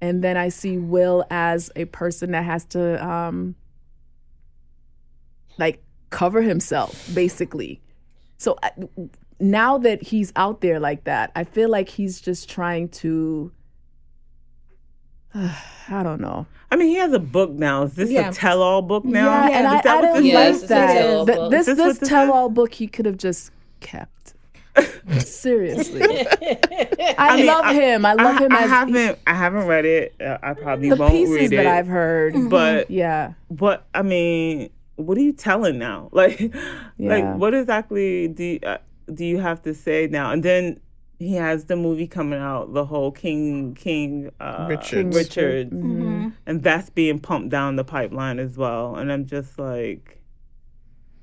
And 0.00 0.24
then 0.24 0.36
I 0.36 0.48
see 0.48 0.78
Will 0.78 1.24
as 1.30 1.70
a 1.76 1.84
person 1.86 2.30
that 2.32 2.44
has 2.44 2.64
to 2.66 3.04
um, 3.06 3.54
like 5.58 5.82
cover 6.10 6.40
himself, 6.42 7.08
basically. 7.14 7.80
So 8.38 8.56
I, 8.62 8.70
now 9.38 9.78
that 9.78 10.02
he's 10.02 10.32
out 10.36 10.60
there 10.62 10.80
like 10.80 11.04
that, 11.04 11.30
I 11.36 11.44
feel 11.44 11.68
like 11.68 11.88
he's 11.90 12.20
just 12.20 12.48
trying 12.48 12.88
to. 13.00 13.52
I 15.34 16.02
don't 16.02 16.20
know. 16.20 16.46
I 16.70 16.76
mean, 16.76 16.88
he 16.88 16.94
has 16.96 17.12
a 17.12 17.18
book 17.18 17.50
now. 17.50 17.82
Is 17.84 17.94
this 17.94 18.10
Yeah. 18.10 18.30
a 18.30 18.32
tell-all 18.32 18.82
book 18.82 19.04
now? 19.04 19.26
Yeah, 19.46 19.58
and 19.58 19.66
Is 19.66 19.72
I, 19.72 19.82
that 19.82 19.86
I 19.86 19.94
what 20.00 20.02
don't 20.14 20.22
this 20.22 20.34
like 20.34 20.54
it's 20.54 20.62
that. 20.68 20.94
tell-all 20.94 21.26
Th- 21.26 21.38
book. 21.38 21.50
This 21.50 21.66
this 21.66 21.76
this 21.76 21.98
this 21.98 22.08
tell-all 22.08 22.48
book 22.48 22.72
he 22.74 22.86
could 22.86 23.04
have 23.06 23.18
just 23.18 23.50
kept. 23.80 24.10
Seriously, 25.20 26.00
I, 27.18 27.36
mean, 27.36 27.46
love 27.46 27.64
I- 27.64 27.74
him. 27.74 28.04
I 28.06 28.14
love 28.14 28.36
I, 28.36 28.44
him 28.44 28.52
I 28.52 28.62
as 28.64 28.70
haven't. 28.70 29.18
I 29.26 29.34
haven't 29.34 29.66
read 29.66 29.84
it. 29.84 30.14
Uh, 30.20 30.38
I 30.42 30.54
probably 30.54 30.88
the 30.90 30.96
won't 30.96 31.12
pieces 31.12 31.34
read 31.36 31.52
it. 31.52 31.56
that 31.56 31.66
I've 31.66 31.86
heard. 31.86 32.50
But 32.50 32.90
Yeah, 32.90 33.34
But 33.50 33.86
I 33.94 34.02
mean, 34.02 34.70
what 34.96 35.16
are 35.18 35.20
you 35.22 35.32
telling 35.32 35.78
now? 35.78 36.08
Like, 36.12 36.40
Yeah. 36.40 36.50
like 36.98 37.36
what 37.36 37.54
exactly 37.54 38.28
do 38.28 38.44
you, 38.44 38.60
uh, 38.64 38.78
do 39.12 39.24
you 39.24 39.38
have 39.38 39.62
to 39.62 39.74
say 39.74 40.08
now? 40.10 40.30
And 40.32 40.42
then 40.42 40.80
he 41.20 41.34
has 41.34 41.66
the 41.66 41.76
movie 41.76 42.06
coming 42.08 42.40
out, 42.40 42.72
the 42.74 42.84
whole 42.84 43.12
King 43.12 43.74
King 43.74 44.30
uh, 44.40 44.66
Richards. 44.68 45.14
Richards, 45.16 45.72
Mm-hmm. 45.72 46.28
and 46.46 46.62
that's 46.62 46.90
being 46.90 47.20
pumped 47.20 47.50
down 47.50 47.76
the 47.76 47.84
pipeline 47.84 48.38
as 48.40 48.56
well. 48.56 48.96
And 48.96 49.12
I'm 49.12 49.24
just 49.26 49.58
like, 49.58 50.20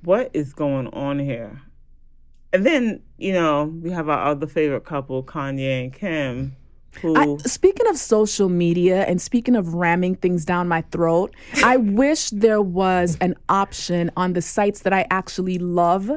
what 0.03 0.29
is 0.33 0.53
going 0.53 0.87
on 0.87 1.19
here? 1.19 1.61
And 2.53 2.65
then 2.65 3.01
you 3.17 3.33
know 3.33 3.65
we 3.81 3.91
have 3.91 4.09
our 4.09 4.31
other 4.31 4.47
favorite 4.47 4.85
couple, 4.85 5.23
Kanye 5.23 5.83
and 5.83 5.93
Kim, 5.93 6.55
who 7.01 7.15
I, 7.15 7.37
speaking 7.47 7.87
of 7.87 7.97
social 7.97 8.49
media 8.49 9.03
and 9.03 9.21
speaking 9.21 9.55
of 9.55 9.73
ramming 9.73 10.15
things 10.15 10.45
down 10.45 10.67
my 10.67 10.81
throat, 10.91 11.33
I 11.63 11.77
wish 11.77 12.29
there 12.31 12.61
was 12.61 13.17
an 13.21 13.35
option 13.49 14.11
on 14.17 14.33
the 14.33 14.41
sites 14.41 14.81
that 14.81 14.93
I 14.93 15.07
actually 15.09 15.57
love 15.59 16.11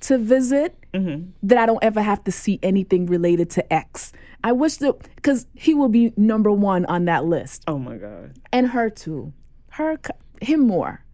to 0.00 0.18
visit 0.18 0.76
mm-hmm. 0.94 1.30
that 1.42 1.58
I 1.58 1.66
don't 1.66 1.82
ever 1.82 2.00
have 2.00 2.24
to 2.24 2.32
see 2.32 2.58
anything 2.62 3.06
related 3.06 3.50
to 3.50 3.72
X. 3.72 4.12
I 4.42 4.52
wish 4.52 4.76
that 4.76 4.96
because 5.16 5.46
he 5.54 5.74
will 5.74 5.88
be 5.88 6.12
number 6.16 6.50
one 6.50 6.86
on 6.86 7.04
that 7.06 7.24
list, 7.24 7.64
oh 7.66 7.78
my 7.78 7.96
god, 7.96 8.38
and 8.52 8.68
her 8.68 8.88
too, 8.88 9.32
her 9.70 9.98
him 10.40 10.60
more. 10.60 11.04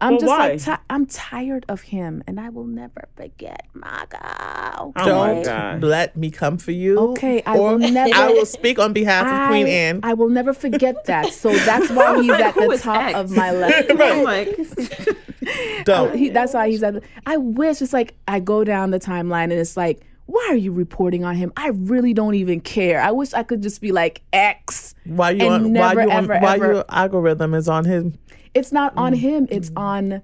I'm 0.00 0.12
Well, 0.12 0.20
just 0.20 0.28
why? 0.28 0.48
like 0.50 0.62
ti- 0.64 0.82
I'm 0.90 1.06
tired 1.06 1.64
of 1.68 1.82
him, 1.82 2.22
and 2.26 2.38
I 2.38 2.48
will 2.50 2.64
never 2.66 3.08
forget 3.16 3.66
MAGA. 3.74 4.74
oh 4.78 4.92
my 4.96 5.04
Don't 5.04 5.42
god. 5.44 5.82
let 5.82 6.16
me 6.16 6.30
come 6.30 6.58
for 6.58 6.70
you. 6.72 6.98
Okay, 7.10 7.42
I 7.44 7.56
or 7.58 7.72
will 7.72 7.78
never- 7.90 8.14
I 8.14 8.28
will 8.28 8.46
speak 8.46 8.78
on 8.78 8.92
behalf 8.92 9.26
of 9.26 9.48
Queen 9.50 9.66
Anne. 9.66 10.00
I 10.02 10.14
will 10.14 10.28
never 10.28 10.52
forget 10.52 11.04
that. 11.06 11.32
So 11.32 11.50
that's 11.52 11.90
why 11.90 12.20
he's 12.22 12.30
at 12.30 12.54
the 12.54 12.78
top 12.80 13.02
X? 13.08 13.14
of 13.18 13.30
my 13.36 13.50
list. 13.60 13.90
I'm 13.90 14.00
oh 14.00 14.22
like, 14.22 14.58
uh, 15.08 15.82
Don't. 15.84 16.16
He, 16.16 16.28
that's 16.30 16.54
why 16.54 16.68
he's 16.70 16.82
at. 16.82 16.94
The, 16.94 17.02
I 17.26 17.36
wish 17.36 17.80
it's 17.82 17.92
like 17.92 18.14
I 18.26 18.40
go 18.40 18.64
down 18.64 18.90
the 18.90 19.00
timeline 19.00 19.44
and 19.44 19.52
it's 19.54 19.76
like, 19.76 20.02
why 20.26 20.46
are 20.50 20.56
you 20.56 20.72
reporting 20.72 21.24
on 21.24 21.34
him? 21.36 21.52
I 21.56 21.68
really 21.68 22.12
don't 22.12 22.34
even 22.34 22.60
care. 22.60 23.00
I 23.00 23.10
wish 23.12 23.32
I 23.32 23.42
could 23.42 23.62
just 23.62 23.80
be 23.80 23.92
like 23.92 24.22
X. 24.32 24.87
Why 25.08 25.30
you 25.30 25.48
on? 25.48 25.72
never, 25.72 25.96
why 25.96 26.04
you 26.04 26.10
on? 26.10 26.16
ever, 26.24 26.38
why 26.38 26.54
ever- 26.56 26.72
your 26.72 26.84
algorithm 26.88 27.54
is 27.54 27.68
on 27.68 27.84
him? 27.84 28.18
It's 28.54 28.72
not 28.72 28.92
on 28.96 29.14
mm. 29.14 29.18
him. 29.18 29.48
It's 29.50 29.70
mm. 29.70 29.80
on 29.80 30.22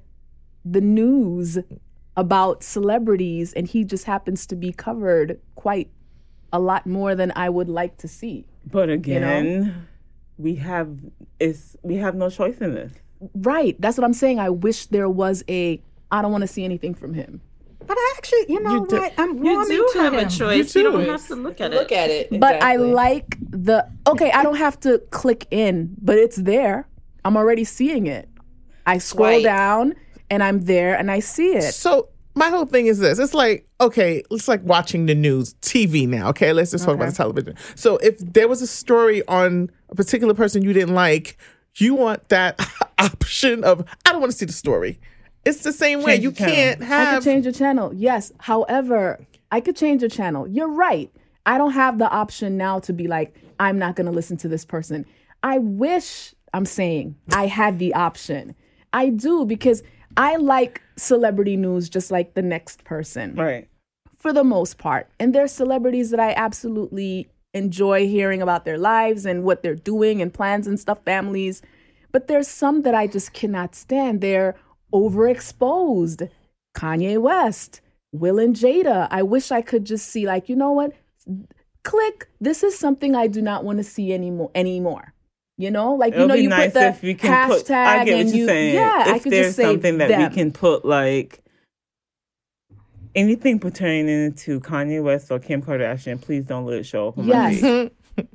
the 0.65 0.81
news 0.81 1.59
about 2.17 2.63
celebrities, 2.63 3.53
and 3.53 3.67
he 3.67 3.85
just 3.85 4.05
happens 4.05 4.47
to 4.47 4.57
be 4.57 4.73
covered 4.73 5.41
quite 5.57 5.91
a 6.53 6.59
lot 6.59 6.87
more 6.87 7.15
than 7.15 7.33
I 7.35 7.49
would 7.49 7.69
like 7.69 7.97
to 7.99 8.09
see. 8.09 8.47
But 8.71 8.89
again, 8.89 9.87
we 10.39 10.55
have 10.57 10.99
it's 11.41 11.77
we 11.83 11.97
have 11.97 12.15
no 12.15 12.31
choice 12.31 12.59
in 12.59 12.75
this. 12.75 12.93
Right. 13.35 13.81
That's 13.81 13.97
what 13.97 14.05
I'm 14.05 14.13
saying. 14.13 14.39
I 14.39 14.51
wish 14.51 14.87
there 14.87 15.09
was 15.09 15.45
a. 15.49 15.83
I 16.11 16.23
don't 16.23 16.33
want 16.33 16.43
to 16.43 16.49
see 16.49 16.65
anything 16.65 16.95
from 16.95 17.15
him. 17.15 17.41
But 17.87 17.97
I 17.99 18.15
actually, 18.17 18.47
you 18.49 18.61
know 18.61 18.87
do- 18.87 18.97
what? 18.99 19.13
I'm 19.19 19.45
you 19.45 19.67
do 19.67 19.89
to 19.95 19.99
have 20.01 20.13
him. 20.15 20.27
a 20.27 20.31
choice. 20.31 20.75
You 20.75 20.83
You, 20.83 20.91
don't 20.93 21.05
do. 21.05 21.11
have 21.11 21.27
to 21.29 21.37
look 21.37 21.61
at 21.61 21.73
it. 21.73 21.77
Look 21.77 21.93
it. 21.93 21.95
at 21.99 22.11
it. 22.11 22.41
But 22.41 22.63
I 22.63 22.77
like 22.77 23.37
the 23.41 23.87
okay, 24.07 24.31
I 24.33 24.43
don't 24.43 24.57
have 24.57 24.79
to 24.81 24.99
click 25.11 25.47
in, 25.51 25.95
but 26.01 26.17
it's 26.19 26.37
there. 26.37 26.89
I'm 27.25 27.37
already 27.37 27.65
seeing 27.65 28.07
it. 28.07 28.29
I 28.87 28.99
scroll 28.99 29.29
Right. 29.29 29.43
down 29.43 29.95
and 30.31 30.43
I'm 30.43 30.61
there 30.63 30.95
and 30.97 31.11
I 31.11 31.21
see 31.21 31.53
it. 31.55 31.73
So 31.75 32.09
my 32.35 32.49
whole 32.49 32.67
thing 32.67 32.87
is 32.87 32.99
this: 32.99 33.19
it's 33.19 33.35
like 33.35 33.67
okay, 33.81 34.23
it's 34.31 34.49
like 34.49 34.63
watching 34.65 35.07
the 35.07 35.15
news, 35.15 35.55
TV 35.63 36.07
now. 36.09 36.29
Okay, 36.31 36.53
let's 36.53 36.71
just 36.71 36.85
talk 36.85 36.95
about 36.95 37.11
the 37.11 37.15
television. 37.17 37.55
So 37.77 37.97
if 37.99 38.19
there 38.19 38.49
was 38.49 38.61
a 38.63 38.67
story 38.67 39.23
on 39.29 39.71
a 39.91 39.95
particular 39.95 40.35
person 40.35 40.63
you 40.63 40.73
didn't 40.73 40.95
like, 40.95 41.37
you 41.77 41.95
want 41.95 42.29
that 42.31 42.59
option 42.99 43.63
of 43.65 43.85
I 44.07 44.13
don't 44.13 44.21
want 44.21 44.33
to 44.33 44.39
see 44.39 44.47
the 44.47 44.53
story. 44.53 44.99
It's 45.45 45.63
the 45.63 45.73
same 45.73 46.03
way. 46.03 46.17
You 46.17 46.33
can't 46.33 46.81
I 46.83 46.85
have. 46.85 47.15
could 47.23 47.31
change 47.31 47.45
the 47.45 47.53
channel. 47.53 47.93
Yes. 47.95 48.33
However, 48.39 49.21
I 49.51 49.61
could 49.61 49.77
change 49.77 50.01
the 50.01 50.09
channel. 50.09 50.47
You're 50.49 50.69
right. 50.71 51.11
I 51.47 51.59
don't 51.59 51.73
have 51.73 51.99
the 51.99 52.09
option 52.11 52.57
now 52.57 52.79
to 52.81 52.93
be 52.93 53.07
like, 53.07 53.35
I'm 53.61 53.79
not 53.79 53.97
going 53.97 54.07
to 54.07 54.13
listen 54.13 54.37
to 54.39 54.49
this 54.49 54.65
person. 54.65 55.05
I 55.43 55.59
wish, 55.59 56.35
I'm 56.55 56.65
saying, 56.65 57.17
I 57.33 57.47
had 57.47 57.79
the 57.79 57.93
option. 57.95 58.55
I 58.93 59.11
do 59.11 59.45
because 59.45 59.83
I 60.17 60.37
like 60.37 60.81
celebrity 60.97 61.57
news 61.57 61.89
just 61.89 62.11
like 62.11 62.35
the 62.35 62.43
next 62.43 62.85
person. 62.85 63.35
Right. 63.35 63.69
for 64.17 64.33
the 64.33 64.45
most 64.45 64.79
part. 64.79 65.09
And 65.21 65.35
there's 65.35 65.53
celebrities 65.53 66.11
that 66.11 66.21
I 66.21 66.33
absolutely 66.33 67.29
enjoy 67.53 68.09
hearing 68.09 68.41
about 68.41 68.65
their 68.65 68.79
lives 68.79 69.27
and 69.27 69.45
what 69.45 69.63
they're 69.63 69.75
doing 69.75 70.23
and 70.23 70.33
plans 70.33 70.67
and 70.67 70.81
stuff, 70.81 71.05
families. 71.05 71.61
But 72.11 72.27
there's 72.27 72.49
some 72.49 72.83
that 72.83 72.95
I 72.95 73.07
just 73.07 73.35
cannot 73.35 73.75
stand. 73.75 74.23
They're 74.23 74.55
overexposed. 74.95 76.31
Kanye 76.77 77.19
West, 77.21 77.81
Will 78.13 78.39
and 78.39 78.57
Jada. 78.57 79.07
I 79.11 79.23
wish 79.23 79.51
I 79.53 79.61
could 79.63 79.85
just 79.85 80.09
see, 80.09 80.27
like, 80.27 80.49
you 80.49 80.57
know 80.57 80.73
what? 80.73 80.93
Click. 81.85 82.29
This 82.41 82.63
is 82.65 82.79
something 82.79 83.15
I 83.15 83.27
do 83.27 83.43
not 83.43 83.65
want 83.65 83.79
to 83.79 83.85
see 83.85 84.13
anymore 84.13 84.51
anymore. 84.55 85.13
You 85.57 85.71
know, 85.71 85.95
like 85.95 86.13
It'll 86.15 86.23
you 86.23 86.29
know, 86.29 86.35
you 86.35 86.49
nice 86.49 86.73
put 86.73 86.81
the 86.81 86.87
if 86.89 87.03
we 87.03 87.15
can 87.15 87.31
hashtag 87.31 87.49
put. 87.49 87.71
I 87.71 88.05
get 88.05 88.15
and 88.19 88.27
what 88.27 88.35
you're 88.35 88.41
you, 88.41 88.47
saying. 88.47 88.75
yeah, 88.75 89.03
if 89.03 89.15
I 89.15 89.19
could 89.21 89.33
there's 89.33 89.47
just 89.47 89.57
say 89.57 89.63
something 89.65 89.99
that 89.99 90.09
them. 90.09 90.23
we 90.29 90.35
can 90.35 90.51
put 90.51 90.85
like 90.85 91.45
anything 93.15 93.61
pertaining 93.61 94.33
to 94.33 94.59
Kanye 94.61 95.01
West 95.01 95.31
or 95.31 95.39
Kim 95.39 95.63
Kardashian, 95.63 96.21
please 96.21 96.45
don't 96.47 96.67
let 96.67 96.79
it 96.79 96.87
show 96.87 97.09
up 97.09 97.19
on 97.19 97.27
Yes. 97.29 97.61
feed. 97.61 97.93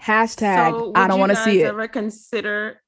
Hashtag. 0.00 0.70
So 0.70 0.92
I 0.94 1.08
don't 1.08 1.20
want 1.20 1.32
to 1.32 1.36
see 1.36 1.60
it. 1.60 1.66
Ever 1.66 1.88
consider? 1.88 2.80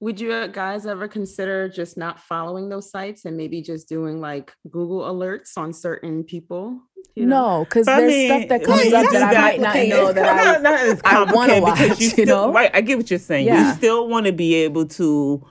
Would 0.00 0.20
you 0.20 0.30
uh, 0.32 0.46
guys 0.48 0.84
ever 0.86 1.08
consider 1.08 1.68
just 1.68 1.96
not 1.96 2.20
following 2.20 2.68
those 2.68 2.90
sites 2.90 3.24
and 3.24 3.36
maybe 3.36 3.62
just 3.62 3.88
doing 3.88 4.20
like 4.20 4.52
Google 4.70 5.00
alerts 5.00 5.56
on 5.56 5.72
certain 5.72 6.22
people? 6.22 6.78
You 7.14 7.24
know? 7.24 7.58
No, 7.60 7.64
because 7.64 7.86
there's 7.86 8.12
mean, 8.12 8.26
stuff 8.28 8.48
that 8.50 8.64
comes 8.64 8.82
mean, 8.84 8.94
up 8.94 9.04
you 9.04 9.10
that 9.12 9.34
I 9.34 9.40
might 9.40 9.60
not 9.60 9.74
know 9.74 10.06
it's 10.08 10.14
that 10.16 10.28
I. 10.28 10.60
not, 10.60 10.62
not 10.62 11.06
I 11.06 11.32
wanna 11.32 11.60
complicated 11.60 11.64
because 11.64 11.88
watch, 11.90 12.00
you 12.00 12.12
you 12.18 12.26
know? 12.26 12.52
right. 12.52 12.70
I 12.74 12.82
get 12.82 12.98
what 12.98 13.08
you're 13.08 13.18
saying. 13.18 13.46
Yeah. 13.46 13.68
You 13.70 13.74
still 13.74 14.06
want 14.08 14.26
to 14.26 14.32
be 14.32 14.54
able 14.56 14.84
to 14.86 15.42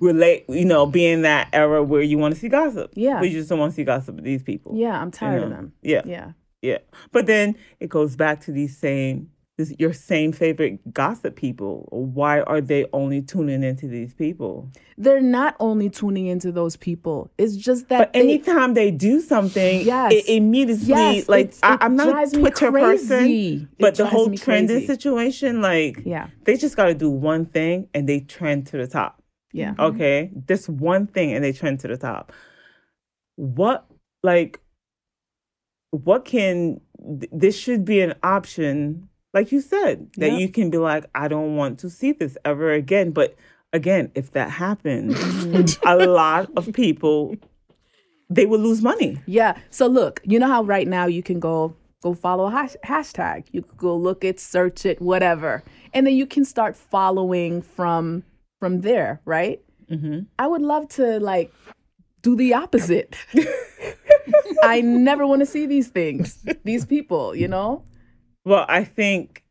relate. 0.00 0.46
You 0.48 0.64
know, 0.64 0.86
be 0.86 1.04
in 1.04 1.22
that 1.22 1.48
era 1.52 1.82
where 1.82 2.00
you 2.00 2.16
want 2.16 2.32
to 2.34 2.40
see 2.40 2.48
gossip. 2.48 2.92
Yeah. 2.94 3.18
but 3.18 3.28
you 3.28 3.36
just 3.38 3.50
don't 3.50 3.58
want 3.58 3.72
to 3.72 3.76
see 3.76 3.84
gossip 3.84 4.16
of 4.16 4.24
these 4.24 4.42
people. 4.42 4.76
Yeah, 4.76 4.98
I'm 4.98 5.08
you 5.08 5.12
tired 5.12 5.42
of 5.42 5.50
them. 5.50 5.74
Yeah, 5.82 6.02
Yeah. 6.06 6.32
yeah. 6.62 6.78
But 7.12 7.26
then 7.26 7.56
it 7.80 7.90
goes 7.90 8.16
back 8.16 8.40
to 8.42 8.52
these 8.52 8.78
same 8.78 9.30
this, 9.58 9.74
your 9.78 9.92
same 9.92 10.32
favorite 10.32 10.94
gossip 10.94 11.36
people? 11.36 11.86
Why 11.90 12.40
are 12.40 12.60
they 12.60 12.86
only 12.92 13.20
tuning 13.20 13.62
into 13.62 13.88
these 13.88 14.14
people? 14.14 14.70
They're 14.96 15.20
not 15.20 15.56
only 15.60 15.90
tuning 15.90 16.26
into 16.26 16.50
those 16.52 16.76
people. 16.76 17.30
It's 17.36 17.56
just 17.56 17.88
that 17.88 17.98
But 17.98 18.12
they- 18.14 18.20
anytime 18.20 18.74
they 18.74 18.90
do 18.90 19.20
something, 19.20 19.84
Yes. 19.84 20.12
it 20.12 20.28
immediately 20.28 20.86
Yes, 20.86 21.28
like 21.28 21.46
it's- 21.46 21.60
I, 21.62 21.74
it 21.74 21.78
I'm 21.82 21.96
not 21.96 22.08
a 22.28 22.30
Twitter 22.30 22.70
person. 22.72 23.26
It 23.26 23.68
but 23.78 23.96
the 23.96 24.06
whole 24.06 24.32
trending 24.34 24.86
situation, 24.86 25.60
like 25.60 26.02
Yeah. 26.06 26.28
they 26.44 26.56
just 26.56 26.76
got 26.76 26.86
to 26.86 26.94
do 26.94 27.10
one 27.10 27.44
thing 27.44 27.88
and 27.92 28.08
they 28.08 28.20
trend 28.20 28.68
to 28.68 28.78
the 28.78 28.86
top. 28.86 29.22
Yeah. 29.52 29.74
Okay, 29.78 30.30
this 30.46 30.68
one 30.68 31.06
thing 31.06 31.32
and 31.32 31.42
they 31.44 31.52
trend 31.52 31.80
to 31.80 31.88
the 31.88 31.96
top. 31.96 32.32
What 33.36 33.86
like 34.22 34.60
what 35.90 36.24
can 36.26 36.80
th- 37.20 37.30
this 37.32 37.56
should 37.58 37.84
be 37.84 38.00
an 38.00 38.14
option 38.22 39.07
like 39.34 39.52
you 39.52 39.60
said 39.60 40.08
that 40.16 40.32
Yeah. 40.32 40.38
you 40.38 40.48
can 40.48 40.70
be 40.70 40.78
like 40.78 41.04
I 41.14 41.28
don't 41.28 41.56
want 41.56 41.78
to 41.80 41.90
see 41.90 42.12
this 42.12 42.36
ever 42.44 42.72
again 42.72 43.10
but 43.12 43.36
again 43.72 44.10
if 44.14 44.30
that 44.32 44.50
happens 44.50 45.78
a 45.86 45.96
lot 46.06 46.50
of 46.56 46.72
people 46.72 47.36
they 48.30 48.46
will 48.46 48.60
lose 48.60 48.82
money 48.82 49.18
Yeah. 49.26 49.56
So 49.70 49.86
look, 49.86 50.20
you 50.24 50.38
know 50.38 50.48
how 50.48 50.62
right 50.62 50.86
now 50.88 51.06
you 51.06 51.22
can 51.22 51.40
go 51.40 51.74
go 52.02 52.14
follow 52.14 52.46
a 52.46 52.50
hash- 52.50 52.76
hashtag. 52.84 53.44
You 53.50 53.62
could 53.62 53.76
go 53.76 53.96
look 53.96 54.22
it, 54.24 54.38
search 54.38 54.86
it, 54.86 55.00
whatever, 55.00 55.64
and 55.92 56.06
then 56.06 56.14
you 56.14 56.26
can 56.26 56.44
start 56.44 56.76
following 56.76 57.60
from 57.62 58.22
from 58.60 58.82
there, 58.82 59.20
right? 59.24 59.60
Mhm. 59.90 60.26
I 60.38 60.46
would 60.46 60.62
love 60.62 60.88
to 60.90 61.18
like 61.20 61.52
do 62.22 62.36
the 62.36 62.54
opposite. 62.54 63.16
I 64.62 64.80
never 64.80 65.26
want 65.26 65.40
to 65.40 65.46
see 65.46 65.66
these 65.66 65.88
things, 65.88 66.38
these 66.64 66.84
people. 66.84 67.34
You 67.34 67.48
know? 67.48 67.82
Well 68.48 68.64
I 68.68 68.84
think 68.84 69.44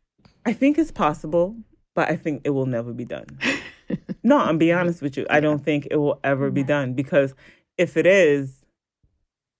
I 0.45 0.53
think 0.53 0.77
it's 0.77 0.91
possible 0.91 1.55
but 1.95 2.09
I 2.09 2.15
think 2.15 2.41
it 2.43 2.51
will 2.51 2.65
never 2.67 2.93
be 2.93 3.05
done. 3.05 3.25
No 4.23 4.37
I'm 4.39 4.57
being 4.57 4.73
honest 4.81 5.01
with 5.01 5.17
you. 5.17 5.25
I 5.29 5.39
don't 5.39 5.63
think 5.63 5.87
it 5.89 5.97
will 5.97 6.19
ever 6.23 6.51
be 6.51 6.63
done 6.63 6.93
because 6.93 7.33
if 7.77 7.95
it 7.97 8.05
is 8.05 8.63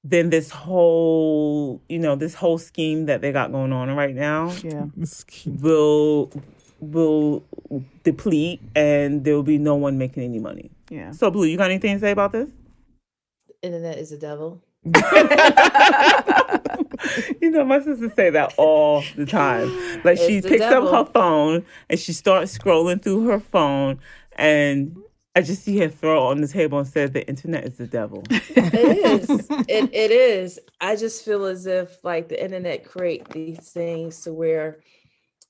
then 0.04 0.30
this 0.30 0.52
whole 0.52 1.82
you 1.90 2.00
know 2.00 2.16
this 2.16 2.34
whole 2.36 2.58
scheme 2.58 3.06
that 3.08 3.22
they 3.22 3.32
got 3.32 3.52
going 3.52 3.74
on 3.74 3.90
right 3.96 4.16
now 4.16 4.52
Yeah. 4.64 4.86
will 5.46 6.32
will 6.80 7.44
deplete 8.04 8.62
and 8.76 9.24
there 9.26 9.34
will 9.36 9.44
be 9.56 9.58
no 9.58 9.76
one 9.76 9.98
making 9.98 10.24
any 10.24 10.40
money. 10.40 10.70
Yeah. 10.90 11.12
so 11.12 11.30
blue 11.32 11.46
you 11.48 11.58
got 11.58 11.70
anything 11.72 11.96
to 11.96 12.00
say 12.00 12.12
about 12.12 12.32
this? 12.32 12.50
Internet 13.64 13.98
is 13.98 14.12
the 14.12 14.18
devil. 14.18 14.62
you 17.42 17.52
know, 17.52 17.64
my 17.64 17.80
sister 17.80 18.12
say 18.16 18.30
that 18.30 18.54
all 18.58 19.04
the 19.16 19.26
time. 19.26 19.72
Like 20.04 20.18
she 20.18 20.38
It's 20.38 20.44
the 20.44 20.50
picks 20.50 20.66
up 20.66 20.90
her 20.90 21.12
phone 21.12 21.66
and 21.90 22.00
she 22.00 22.14
starts 22.14 22.58
scrolling 22.58 23.02
through 23.02 23.28
her 23.28 23.40
phone, 23.40 24.00
and 24.34 24.98
I 25.36 25.42
just 25.42 25.64
see 25.64 25.78
her 25.80 25.90
throw 25.90 26.28
it 26.28 26.32
on 26.32 26.42
the 26.42 26.48
table 26.48 26.80
and 26.80 26.88
said, 26.88 27.14
"The 27.14 27.28
internet 27.28 27.66
is 27.66 27.78
the 27.78 27.88
devil." 27.88 28.24
It 28.30 28.74
is. 29.30 29.48
it, 29.68 29.90
it 29.94 30.12
is. 30.12 30.60
I 30.82 30.96
just 30.96 31.24
feel 31.24 31.46
as 31.46 31.66
if 31.66 32.04
like 32.04 32.30
the 32.30 32.44
internet 32.44 32.86
create 32.86 33.30
these 33.30 33.72
things 33.72 34.22
to 34.22 34.34
where 34.34 34.80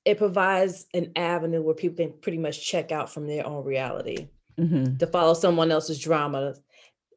it 0.05 0.17
provides 0.17 0.85
an 0.93 1.11
avenue 1.15 1.61
where 1.61 1.75
people 1.75 2.05
can 2.05 2.13
pretty 2.19 2.37
much 2.37 2.65
check 2.65 2.91
out 2.91 3.11
from 3.11 3.27
their 3.27 3.45
own 3.45 3.65
reality 3.65 4.29
hmm 4.57 4.95
to 4.97 5.05
follow 5.05 5.35
someone 5.35 5.69
else's 5.69 5.99
drama 5.99 6.55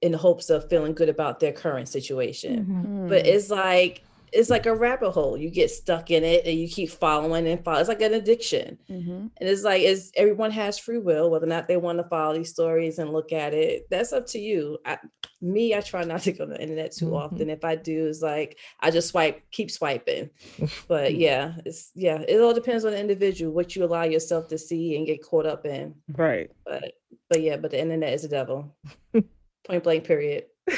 in 0.02 0.12
the 0.12 0.18
hopes 0.18 0.48
of 0.50 0.68
feeling 0.70 0.94
good 0.94 1.08
about 1.08 1.40
their 1.40 1.52
current 1.52 1.88
situation. 1.88 2.64
Mhm. 2.64 3.08
But 3.08 3.26
it's 3.26 3.50
like 3.50 4.02
it's 4.32 4.48
like 4.48 4.64
a 4.64 4.72
rabbit 4.72 5.10
hole. 5.10 5.36
You 5.36 5.50
get 5.50 5.72
stuck 5.72 6.12
in 6.12 6.22
it 6.22 6.46
and 6.46 6.56
you 6.56 6.68
keep 6.68 6.88
following 6.88 7.48
and 7.48 7.64
follow. 7.64 7.80
It's 7.80 7.88
like 7.88 8.00
an 8.00 8.14
addiction. 8.14 8.78
Mm-hmm. 8.88 9.10
And 9.10 9.48
it's 9.48 9.64
like 9.64 9.82
is 9.82 10.12
everyone 10.14 10.52
has 10.52 10.78
free 10.78 10.98
will, 10.98 11.30
whether 11.32 11.46
or 11.46 11.48
not 11.48 11.66
they 11.66 11.76
want 11.76 11.98
to 11.98 12.04
follow 12.04 12.34
these 12.34 12.50
stories 12.50 13.00
and 13.00 13.12
look 13.12 13.32
at 13.32 13.54
it. 13.54 13.88
That's 13.90 14.12
up 14.12 14.26
to 14.28 14.38
you. 14.38 14.78
I, 14.86 14.98
me, 15.42 15.74
I 15.74 15.80
try 15.80 16.04
not 16.04 16.20
to 16.22 16.32
go 16.32 16.44
on 16.44 16.50
the 16.50 16.62
internet 16.62 16.92
too 16.92 17.06
Mhm. 17.06 17.16
often. 17.20 17.50
If 17.50 17.64
I 17.64 17.74
do, 17.74 18.06
it's 18.06 18.22
like 18.22 18.56
I 18.78 18.92
just 18.92 19.08
swipe, 19.08 19.42
keep 19.50 19.68
swiping. 19.68 20.30
But 20.86 21.16
yeah, 21.16 21.54
it's 21.66 21.90
yeah, 21.96 22.22
it 22.28 22.40
all 22.40 22.54
depends 22.54 22.84
on 22.84 22.92
the 22.92 23.00
individual, 23.00 23.52
what 23.52 23.74
you 23.74 23.82
allow 23.84 24.04
yourself 24.04 24.46
to 24.48 24.58
see 24.58 24.96
and 24.96 25.06
get 25.06 25.24
caught 25.24 25.44
up 25.46 25.66
in. 25.66 25.96
Right. 26.16 26.52
But 26.64 26.92
but 27.28 27.42
yeah, 27.42 27.56
but 27.56 27.72
the 27.72 27.80
internet 27.80 28.12
is 28.14 28.24
a 28.24 28.28
devil. 28.28 28.76
Point 29.70 29.84
blank, 29.84 30.04
period. 30.04 30.44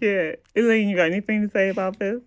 Yeah. 0.00 0.32
Elaine, 0.56 0.88
you 0.88 0.96
got 0.96 1.10
anything 1.10 1.42
to 1.42 1.50
say 1.50 1.68
about 1.68 1.98
this? 1.98 2.22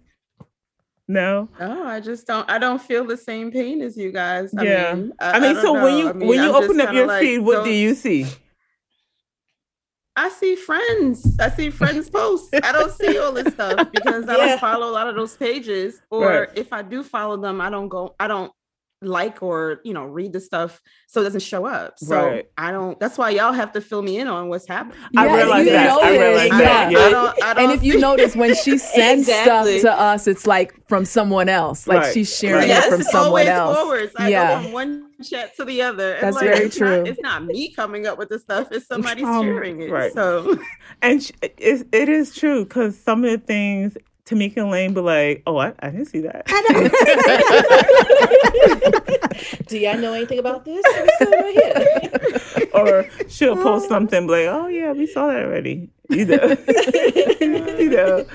No. 1.08 1.48
Oh, 1.60 1.86
I 1.86 2.00
just 2.00 2.28
don't. 2.28 2.50
I 2.50 2.58
don't 2.58 2.82
feel 2.82 3.06
the 3.06 3.16
same 3.18 3.52
pain 3.52 3.82
as 3.82 3.96
you 3.98 4.12
guys. 4.12 4.54
I 4.58 4.64
yeah. 4.64 4.94
mean, 4.94 5.14
I, 5.20 5.40
mean, 5.40 5.54
don't 5.54 5.62
so 5.62 5.74
when 5.74 5.98
you 5.98 6.10
I 6.10 6.14
mean, 6.14 6.28
when 6.28 6.40
you 6.42 6.50
I'm 6.50 6.64
open 6.64 6.82
up 6.82 6.94
your 6.94 7.08
like, 7.08 7.22
feed, 7.22 7.40
what 7.40 7.64
do 7.64 7.70
don't- 7.72 7.80
you 7.80 7.96
see? 7.96 8.26
I 10.18 10.30
see 10.30 10.56
friends. 10.56 11.38
I 11.40 11.50
see 11.50 11.70
friends 11.70 12.10
posts. 12.10 12.50
I 12.54 12.72
don't 12.72 12.92
see 12.92 13.18
all 13.18 13.32
this 13.34 13.54
stuff 13.54 13.92
because 13.92 14.28
I 14.28 14.32
Yeah. 14.38 14.46
don't 14.48 14.60
follow 14.62 14.90
a 14.90 14.94
lot 14.94 15.08
of 15.08 15.16
those 15.16 15.36
pages. 15.36 16.02
Or 16.10 16.28
Right. 16.28 16.50
if 16.56 16.72
I 16.72 16.82
do 16.82 17.04
follow 17.04 17.36
them, 17.38 17.60
I 17.62 17.70
don't 17.70 17.90
go. 17.90 18.16
I 18.20 18.28
don't 18.28 18.52
like 19.02 19.44
or 19.44 19.82
you 19.84 19.94
know 19.94 20.06
read 20.06 20.32
the 20.34 20.40
stuff 20.40 20.82
so 21.08 21.22
it 21.22 21.26
doesn't 21.26 21.42
show 21.42 21.66
up. 21.66 22.00
So 22.00 22.16
Right. 22.16 22.46
I 22.58 22.72
don't. 22.72 23.00
That's 23.00 23.18
why 23.18 23.30
y'all 23.32 23.52
have 23.54 23.72
to 23.74 23.82
fill 23.82 24.02
me 24.02 24.18
in 24.20 24.28
on 24.28 24.48
what's 24.50 24.68
happening. 24.68 24.98
I 25.18 25.26
Yeah, 25.28 25.36
realize 25.36 25.66
you 25.66 25.72
that. 25.74 25.90
I 25.90 25.94
notice, 25.96 26.20
realize 26.20 26.52
I 26.52 26.58
that. 26.62 26.92
Yeah. 26.92 27.00
I 27.00 27.10
don't, 27.10 27.44
I 27.44 27.54
don't 27.54 27.64
And 27.64 27.72
if 27.74 27.84
you 27.84 28.00
notice 28.00 28.36
when 28.36 28.56
she 28.56 28.78
sends 28.78 29.28
Exactly. 29.28 29.80
stuff 29.80 29.96
to 29.98 30.02
us, 30.02 30.28
it's 30.28 30.48
like 30.48 30.74
from 30.88 31.06
someone 31.06 31.50
else. 31.50 31.88
Like 31.88 32.00
Right. 32.04 32.14
she's 32.14 32.36
sharing 32.36 32.68
yes, 32.70 32.86
it 32.88 32.90
from 32.92 33.02
it's 33.02 33.12
someone 33.12 33.48
else. 33.48 33.78
forwards. 33.78 34.14
I 34.18 34.30
Yeah. 34.30 34.56
go 34.58 34.64
from 34.64 34.72
one 34.72 35.10
chat 35.24 35.56
to 35.58 35.66
the 35.66 35.82
other. 35.82 36.14
And, 36.14 36.24
That's 36.24 36.36
like, 36.38 36.46
very 36.46 36.66
it's 36.66 36.80
not- 36.80 36.88
true. 36.88 37.04
it's 37.06 37.22
not 37.22 37.46
me 37.46 37.72
coming 37.74 38.08
up 38.08 38.18
with 38.18 38.30
the 38.30 38.40
stuff. 38.40 38.70
It's 38.72 38.88
somebody 38.94 39.24
Um, 39.24 39.44
sharing 39.44 39.82
it. 39.82 39.92
right. 39.92 40.14
So 40.14 40.58
And 41.02 41.22
sh- 41.22 41.32
it, 41.42 41.86
it 41.92 42.10
is 42.10 42.34
true 42.34 42.64
because 42.66 42.98
some 42.98 43.24
of 43.26 43.30
the 43.32 43.38
things 43.38 43.98
Tamika 44.26 44.58
and 44.58 44.72
Lane 44.72 44.94
be 44.96 45.02
like, 45.02 45.44
"Oh, 45.46 45.58
I, 45.58 45.74
I 45.80 45.92
didn't 45.92 46.08
see 46.08 46.22
that." 46.22 46.48
Do 49.68 49.78
y'all 49.78 49.98
know 49.98 50.14
anything 50.14 50.40
about 50.40 50.66
this? 50.66 50.84
Right 51.22 51.54
here. 52.58 52.68
or 52.74 53.06
she'll 53.30 53.56
post 53.56 53.88
something 53.88 54.26
like, 54.26 54.48
"Oh 54.48 54.66
yeah, 54.68 54.94
we 54.94 55.06
saw 55.06 55.28
that 55.28 55.44
already." 55.46 55.90
You 56.10 56.26
know, 56.26 56.58
you 57.80 57.90
know. 57.90 58.26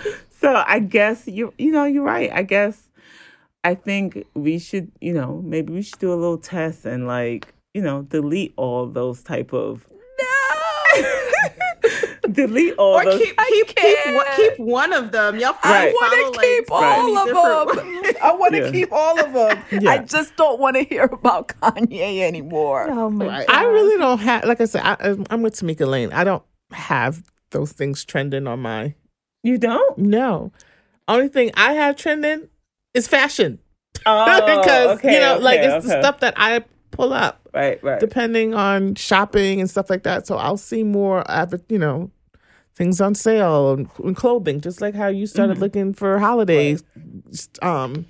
So 0.40 0.62
I 0.66 0.78
guess 0.78 1.26
you 1.26 1.52
you 1.58 1.72
know 1.72 1.84
you're 1.84 2.04
right. 2.04 2.30
I 2.32 2.44
guess 2.44 2.88
I 3.64 3.74
think 3.74 4.24
we 4.34 4.60
should 4.60 4.92
you 5.00 5.12
know 5.12 5.42
maybe 5.44 5.72
we 5.72 5.82
should 5.82 5.98
do 5.98 6.12
a 6.12 6.14
little 6.14 6.38
test 6.38 6.84
and 6.84 7.08
like 7.08 7.52
you 7.74 7.82
know 7.82 8.02
delete 8.02 8.52
all 8.56 8.86
those 8.86 9.24
type 9.24 9.52
of 9.52 9.86
delete 12.32 12.74
all 12.78 12.94
or 12.94 13.04
those. 13.04 13.20
keep 13.20 13.36
keep 13.48 13.66
keep, 13.76 14.14
one- 14.14 14.26
keep 14.36 14.58
one 14.58 14.92
of 14.92 15.12
them. 15.12 15.38
Y'all 15.38 15.52
Right. 15.64 15.88
I 15.88 15.92
want 15.92 16.12
follow, 16.12 16.32
to 16.32 16.38
like, 16.38 16.46
keep 16.46 16.66
so 16.68 16.74
all 16.74 17.68
of 17.68 17.76
them. 17.76 18.14
I 18.22 18.32
want 18.34 18.54
to 18.54 18.60
Yeah. 18.64 18.70
keep 18.70 18.92
all 18.92 19.18
of 19.20 19.32
them. 19.32 19.64
Yeah. 19.82 19.90
I 19.90 19.98
just 19.98 20.36
don't 20.36 20.60
want 20.60 20.76
to 20.76 20.82
hear 20.82 21.04
about 21.04 21.48
Kanye 21.48 22.20
anymore. 22.22 22.86
Oh 22.90 23.08
my 23.10 23.44
I 23.48 23.64
really 23.64 23.98
don't 23.98 24.18
have, 24.18 24.44
like 24.44 24.60
I 24.60 24.64
said, 24.66 24.82
I, 24.82 24.96
I'm- 25.00 25.26
I'm 25.30 25.42
with 25.42 25.54
Tamika 25.54 25.86
Lane. 25.88 26.12
I 26.12 26.24
don't 26.24 26.42
have 26.72 27.22
those 27.50 27.72
things 27.72 28.04
trending 28.04 28.46
on 28.46 28.60
my. 28.60 28.94
You 29.42 29.58
don't? 29.58 29.96
No. 29.98 30.52
Only 31.08 31.28
thing 31.28 31.50
I 31.54 31.72
have 31.72 31.96
trending 31.96 32.48
is 32.94 33.08
fashion. 33.08 33.58
Oh, 34.06 34.40
because, 34.46 34.98
okay, 34.98 35.14
you 35.14 35.20
know, 35.20 35.38
like 35.38 35.60
okay, 35.60 35.76
it's 35.76 35.86
the 35.86 36.00
stuff 36.00 36.20
that 36.20 36.34
I 36.36 36.64
pull 36.90 37.12
up 37.12 37.40
Right, 37.54 37.82
right. 37.82 38.00
depending 38.00 38.54
on 38.54 38.94
shopping 38.94 39.60
and 39.60 39.68
stuff 39.70 39.90
like 39.90 40.02
that. 40.04 40.26
So 40.26 40.36
I'll 40.36 40.56
see 40.56 40.82
more, 40.82 41.28
adver- 41.30 41.60
you 41.68 41.78
know, 41.78 42.10
things 42.74 43.00
on 43.00 43.14
sale 43.14 43.72
and, 43.72 43.88
and 44.02 44.16
clothing, 44.16 44.60
just 44.60 44.80
like 44.80 44.94
how 44.94 45.08
you 45.08 45.26
started 45.26 45.54
Mm-hmm. 45.54 45.62
looking 45.62 45.94
for 45.94 46.18
holidays, 46.18 46.82
um, 47.62 48.06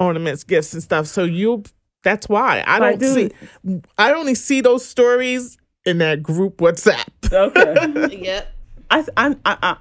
ornaments, 0.00 0.44
gifts, 0.44 0.72
and 0.74 0.82
stuff. 0.82 1.06
So 1.06 1.24
you, 1.24 1.62
that's 2.02 2.28
why 2.28 2.62
I 2.66 2.78
don't 2.78 2.98
do- 3.00 3.30
see. 3.30 3.80
I 3.98 4.12
only 4.12 4.34
see 4.34 4.60
those 4.60 4.84
stories 4.86 5.56
in 5.86 5.98
that 5.98 6.22
group 6.22 6.58
WhatsApp. 6.58 7.06
Okay. 7.32 8.16
yep. 8.24 8.52
I, 8.90 9.04
I, 9.16 9.36
I, 9.44 9.56
I, 9.62 9.76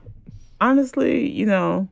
honestly, 0.62 1.30
you 1.30 1.46
know, 1.46 1.88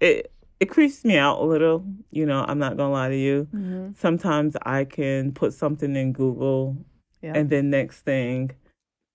it 0.00 0.30
it 0.60 0.66
creeps 0.66 1.04
me 1.04 1.16
out 1.18 1.40
a 1.40 1.44
little. 1.44 1.84
You 2.10 2.26
know, 2.26 2.44
I'm 2.48 2.58
not 2.58 2.76
gonna 2.76 2.92
lie 2.92 3.08
to 3.08 3.16
you. 3.16 3.46
Mm-hmm. 3.54 3.90
Sometimes 3.96 4.56
I 4.62 4.84
can 4.84 5.32
put 5.32 5.52
something 5.52 5.94
in 5.96 6.12
Google, 6.12 6.76
Yeah. 7.22 7.32
and 7.34 7.50
then 7.50 7.70
next 7.70 8.00
thing, 8.02 8.52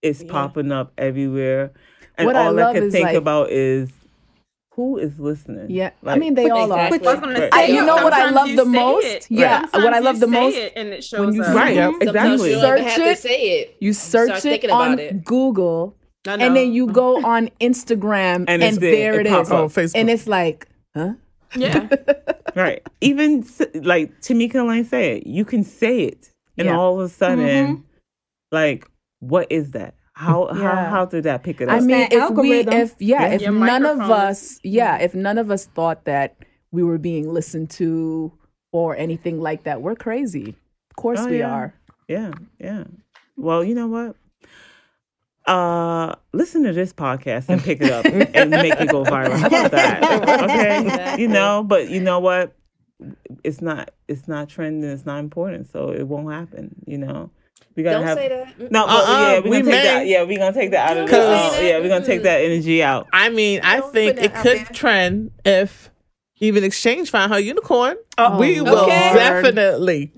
it's 0.02 0.22
Yeah. 0.24 0.32
popping 0.32 0.72
up 0.72 0.92
everywhere, 0.98 1.72
and 2.18 2.28
What 2.28 2.36
all 2.36 2.48
I, 2.48 2.64
love 2.64 2.76
can 2.76 2.92
think 2.92 3.06
like- 3.06 3.16
about 3.16 3.52
is 3.52 3.90
who 4.76 4.98
is 4.98 5.20
listening. 5.20 5.70
Yeah, 5.70 5.92
I 6.06 6.18
mean 6.18 6.34
they 6.36 6.50
all 6.50 6.72
are. 6.72 6.88
Exactly. 6.88 7.08
I 7.10 7.14
was 7.16 7.40
Right. 7.40 7.50
I- 7.54 7.66
you 7.66 7.86
know 7.86 7.96
what 7.96 8.14
I 8.14 8.30
love 8.30 8.56
the 8.56 8.64
most? 8.66 9.06
it. 9.06 9.28
Yeah, 9.30 9.62
Sometimes 9.66 9.84
what 9.84 9.94
I 9.94 10.00
love 10.00 10.20
the 10.22 10.28
most 10.28 10.56
it 10.56 10.74
and 10.78 10.90
it 10.90 11.04
shows 11.04 11.26
when 11.26 11.36
you 11.36 11.44
up. 11.44 11.56
Right. 11.56 11.76
Yep, 11.76 11.94
exactly. 12.02 12.52
you 12.54 12.62
don't 12.62 12.78
even 12.80 12.88
Search 12.90 12.96
to 12.96 13.04
it. 13.12 13.18
say 13.20 13.42
it. 13.60 13.76
You 13.82 13.94
search 13.94 14.46
it 14.46 14.70
on 14.70 14.94
about 14.94 15.00
it. 15.00 15.26
Google, 15.26 15.96
and 16.26 16.56
then 16.56 16.72
you 16.72 16.88
go 16.88 17.18
on 17.24 17.50
Instagram, 17.60 18.46
And 18.48 18.50
and, 18.50 18.64
it's 18.64 18.78
there. 18.78 19.12
there 19.12 19.20
It 19.22 19.28
it 19.28 19.30
pops. 19.32 19.52
Oh, 19.52 19.68
Facebook. 19.68 19.92
and 20.00 20.10
it's 20.10 20.28
like, 20.28 20.68
huh? 20.96 21.14
Yeah. 21.56 21.88
Right. 22.54 22.86
Even 23.00 23.46
like 23.76 24.20
Tamika 24.20 24.68
Lane 24.68 24.84
said, 24.84 25.24
you 25.26 25.46
can 25.46 25.64
say 25.64 26.02
it, 26.02 26.32
and 26.58 26.68
Yeah. 26.68 26.78
all 26.78 27.00
of 27.00 27.06
a 27.06 27.10
sudden, 27.10 27.78
Mhm. 27.78 27.84
like, 28.52 28.86
what 29.22 29.50
is 29.50 29.72
that? 29.72 29.96
How 30.14 30.48
how 30.54 30.60
Yeah. 30.62 30.90
how 30.90 31.06
did 31.06 31.24
that 31.24 31.44
pick 31.44 31.62
it 31.62 31.70
up? 31.70 31.76
I 31.76 31.80
mean, 31.80 32.10
that 32.10 32.12
if 32.12 32.30
we, 32.32 32.60
if 32.60 32.96
yeah, 33.00 33.22
Yeah. 33.22 33.34
if 33.36 33.42
Your 33.44 33.54
none 33.54 33.86
of 33.86 34.02
us, 34.02 34.60
yeah, 34.64 34.98
if 34.98 35.16
none 35.16 35.38
of 35.38 35.50
us 35.50 35.66
thought 35.68 36.04
that 36.06 36.36
we 36.74 36.84
were 36.84 36.98
being 36.98 37.32
listened 37.34 37.70
to 37.80 38.34
or 38.74 38.98
anything 38.98 39.40
like 39.40 39.64
that, 39.64 39.82
we're 39.82 39.96
crazy. 39.96 40.50
Of 40.90 40.96
course 40.98 41.22
Oh, 41.22 41.30
we 41.30 41.40
yeah. 41.40 41.52
are. 41.56 41.74
yeah, 42.10 42.32
yeah. 42.60 42.84
Well, 43.38 43.64
you 43.64 43.76
know 43.76 43.88
what? 43.88 44.18
Uh, 45.48 46.16
listen 46.34 46.64
to 46.64 46.72
this 46.72 46.94
podcast 46.94 47.50
and 47.50 47.62
pick 47.64 47.82
it 47.82 47.92
up 47.92 48.06
and 48.36 48.52
make 48.52 48.74
it 48.80 48.90
go 48.90 49.04
viral. 49.04 49.38
How 49.38 49.48
about 49.48 49.72
that? 49.72 50.02
Okay, 50.44 51.16
you 51.22 51.28
know, 51.28 51.64
but 51.64 51.90
you 51.90 52.00
know 52.00 52.20
what? 52.20 52.56
It's 53.44 53.62
not. 53.62 53.92
It's 54.08 54.28
not 54.28 54.50
trending. 54.50 54.90
It's 54.90 55.06
not 55.06 55.20
important, 55.20 55.70
so 55.72 55.90
it 55.92 56.04
won't 56.08 56.32
happen. 56.32 56.76
You 56.86 57.00
know, 57.00 57.32
we 57.76 57.82
gotta 57.82 57.98
Don't 57.98 58.08
have. 58.08 58.18
say 58.18 58.28
that. 58.30 58.72
No, 58.72 58.86
but 58.86 58.90
Uh-uh, 58.92 59.08
yeah, 59.10 59.40
we're 59.40 59.44
we 59.44 59.50
gonna 59.50 59.64
take 59.64 59.66
may. 59.66 59.84
that. 59.84 60.08
Yeah, 60.08 60.24
we're 60.24 60.38
gonna 60.38 60.54
take 60.54 60.72
that 60.72 60.92
out 60.92 60.98
of 60.98 61.10
the. 61.10 61.18
Uh, 61.20 61.60
yeah, 61.62 61.80
we're 61.80 61.90
gonna 61.90 62.06
take 62.06 62.22
that 62.24 62.42
energy 62.42 62.84
out. 62.84 63.08
I 63.12 63.30
mean, 63.30 63.62
I 63.64 63.80
Don't 63.80 63.92
think 63.92 64.18
it 64.20 64.36
could 64.36 64.58
there. 64.58 64.66
trend 64.66 65.32
if 65.44 65.90
even 66.40 66.64
Exchange 66.64 67.10
found 67.10 67.32
her 67.34 67.40
unicorn. 67.40 67.98
Oh, 68.20 68.38
we 68.38 68.62
will 68.62 68.78
Okay. 68.86 69.14
definitely, 69.16 70.12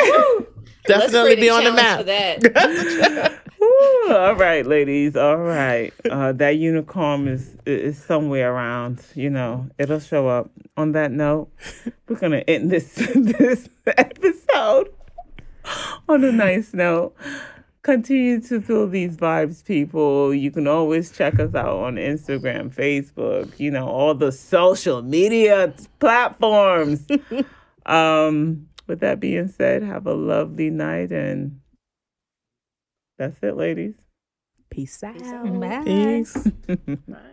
definitely 0.86 1.36
be 1.38 1.50
on 1.50 1.64
the 1.64 1.72
challenge 1.72 3.14
map. 3.16 3.40
For 3.84 4.08
that. 4.08 4.08
Whew, 4.08 4.16
all 4.16 4.36
right, 4.36 4.66
ladies. 4.66 5.16
All 5.16 5.38
right. 5.38 5.94
Uh, 6.10 6.32
that 6.34 6.58
unicorn 6.58 7.28
is 7.28 7.58
is 7.66 8.02
somewhere 8.02 8.54
around. 8.54 9.02
You 9.16 9.30
know, 9.30 9.70
it'll 9.78 10.00
show 10.00 10.28
up. 10.28 10.50
On 10.76 10.92
that 10.94 11.12
note, 11.12 11.50
we're 12.08 12.16
gonna 12.16 12.44
end 12.48 12.72
this 12.72 12.94
this 13.16 13.70
episode 13.86 14.90
on 16.10 16.24
a 16.24 16.32
nice 16.32 16.74
note. 16.74 17.16
Continue 17.84 18.40
to 18.42 18.62
feel 18.62 18.88
these 18.88 19.18
vibes, 19.18 19.64
people. 19.64 20.34
You 20.34 20.52
can 20.52 20.68
always 20.68 21.12
check 21.12 21.38
us 21.40 21.54
out 21.54 21.84
on 21.84 21.96
Instagram, 21.96 22.74
Facebook, 22.74 23.60
you 23.60 23.72
know, 23.72 23.88
all 23.88 24.16
the 24.16 24.32
social 24.32 25.02
media 25.02 25.74
platforms. 26.00 27.06
um, 27.86 28.68
with 28.88 29.02
that 29.02 29.20
being 29.20 29.50
said, 29.50 29.84
have 29.84 30.08
a 30.08 30.14
lovely 30.14 30.70
night 30.70 31.12
and 31.12 31.60
that's 33.18 33.42
it, 33.44 33.56
ladies. 33.58 33.96
Peace 34.70 35.04
out. 35.04 35.60
Bye. 35.60 35.84
Peace. 35.86 36.36
Right. 37.08 37.20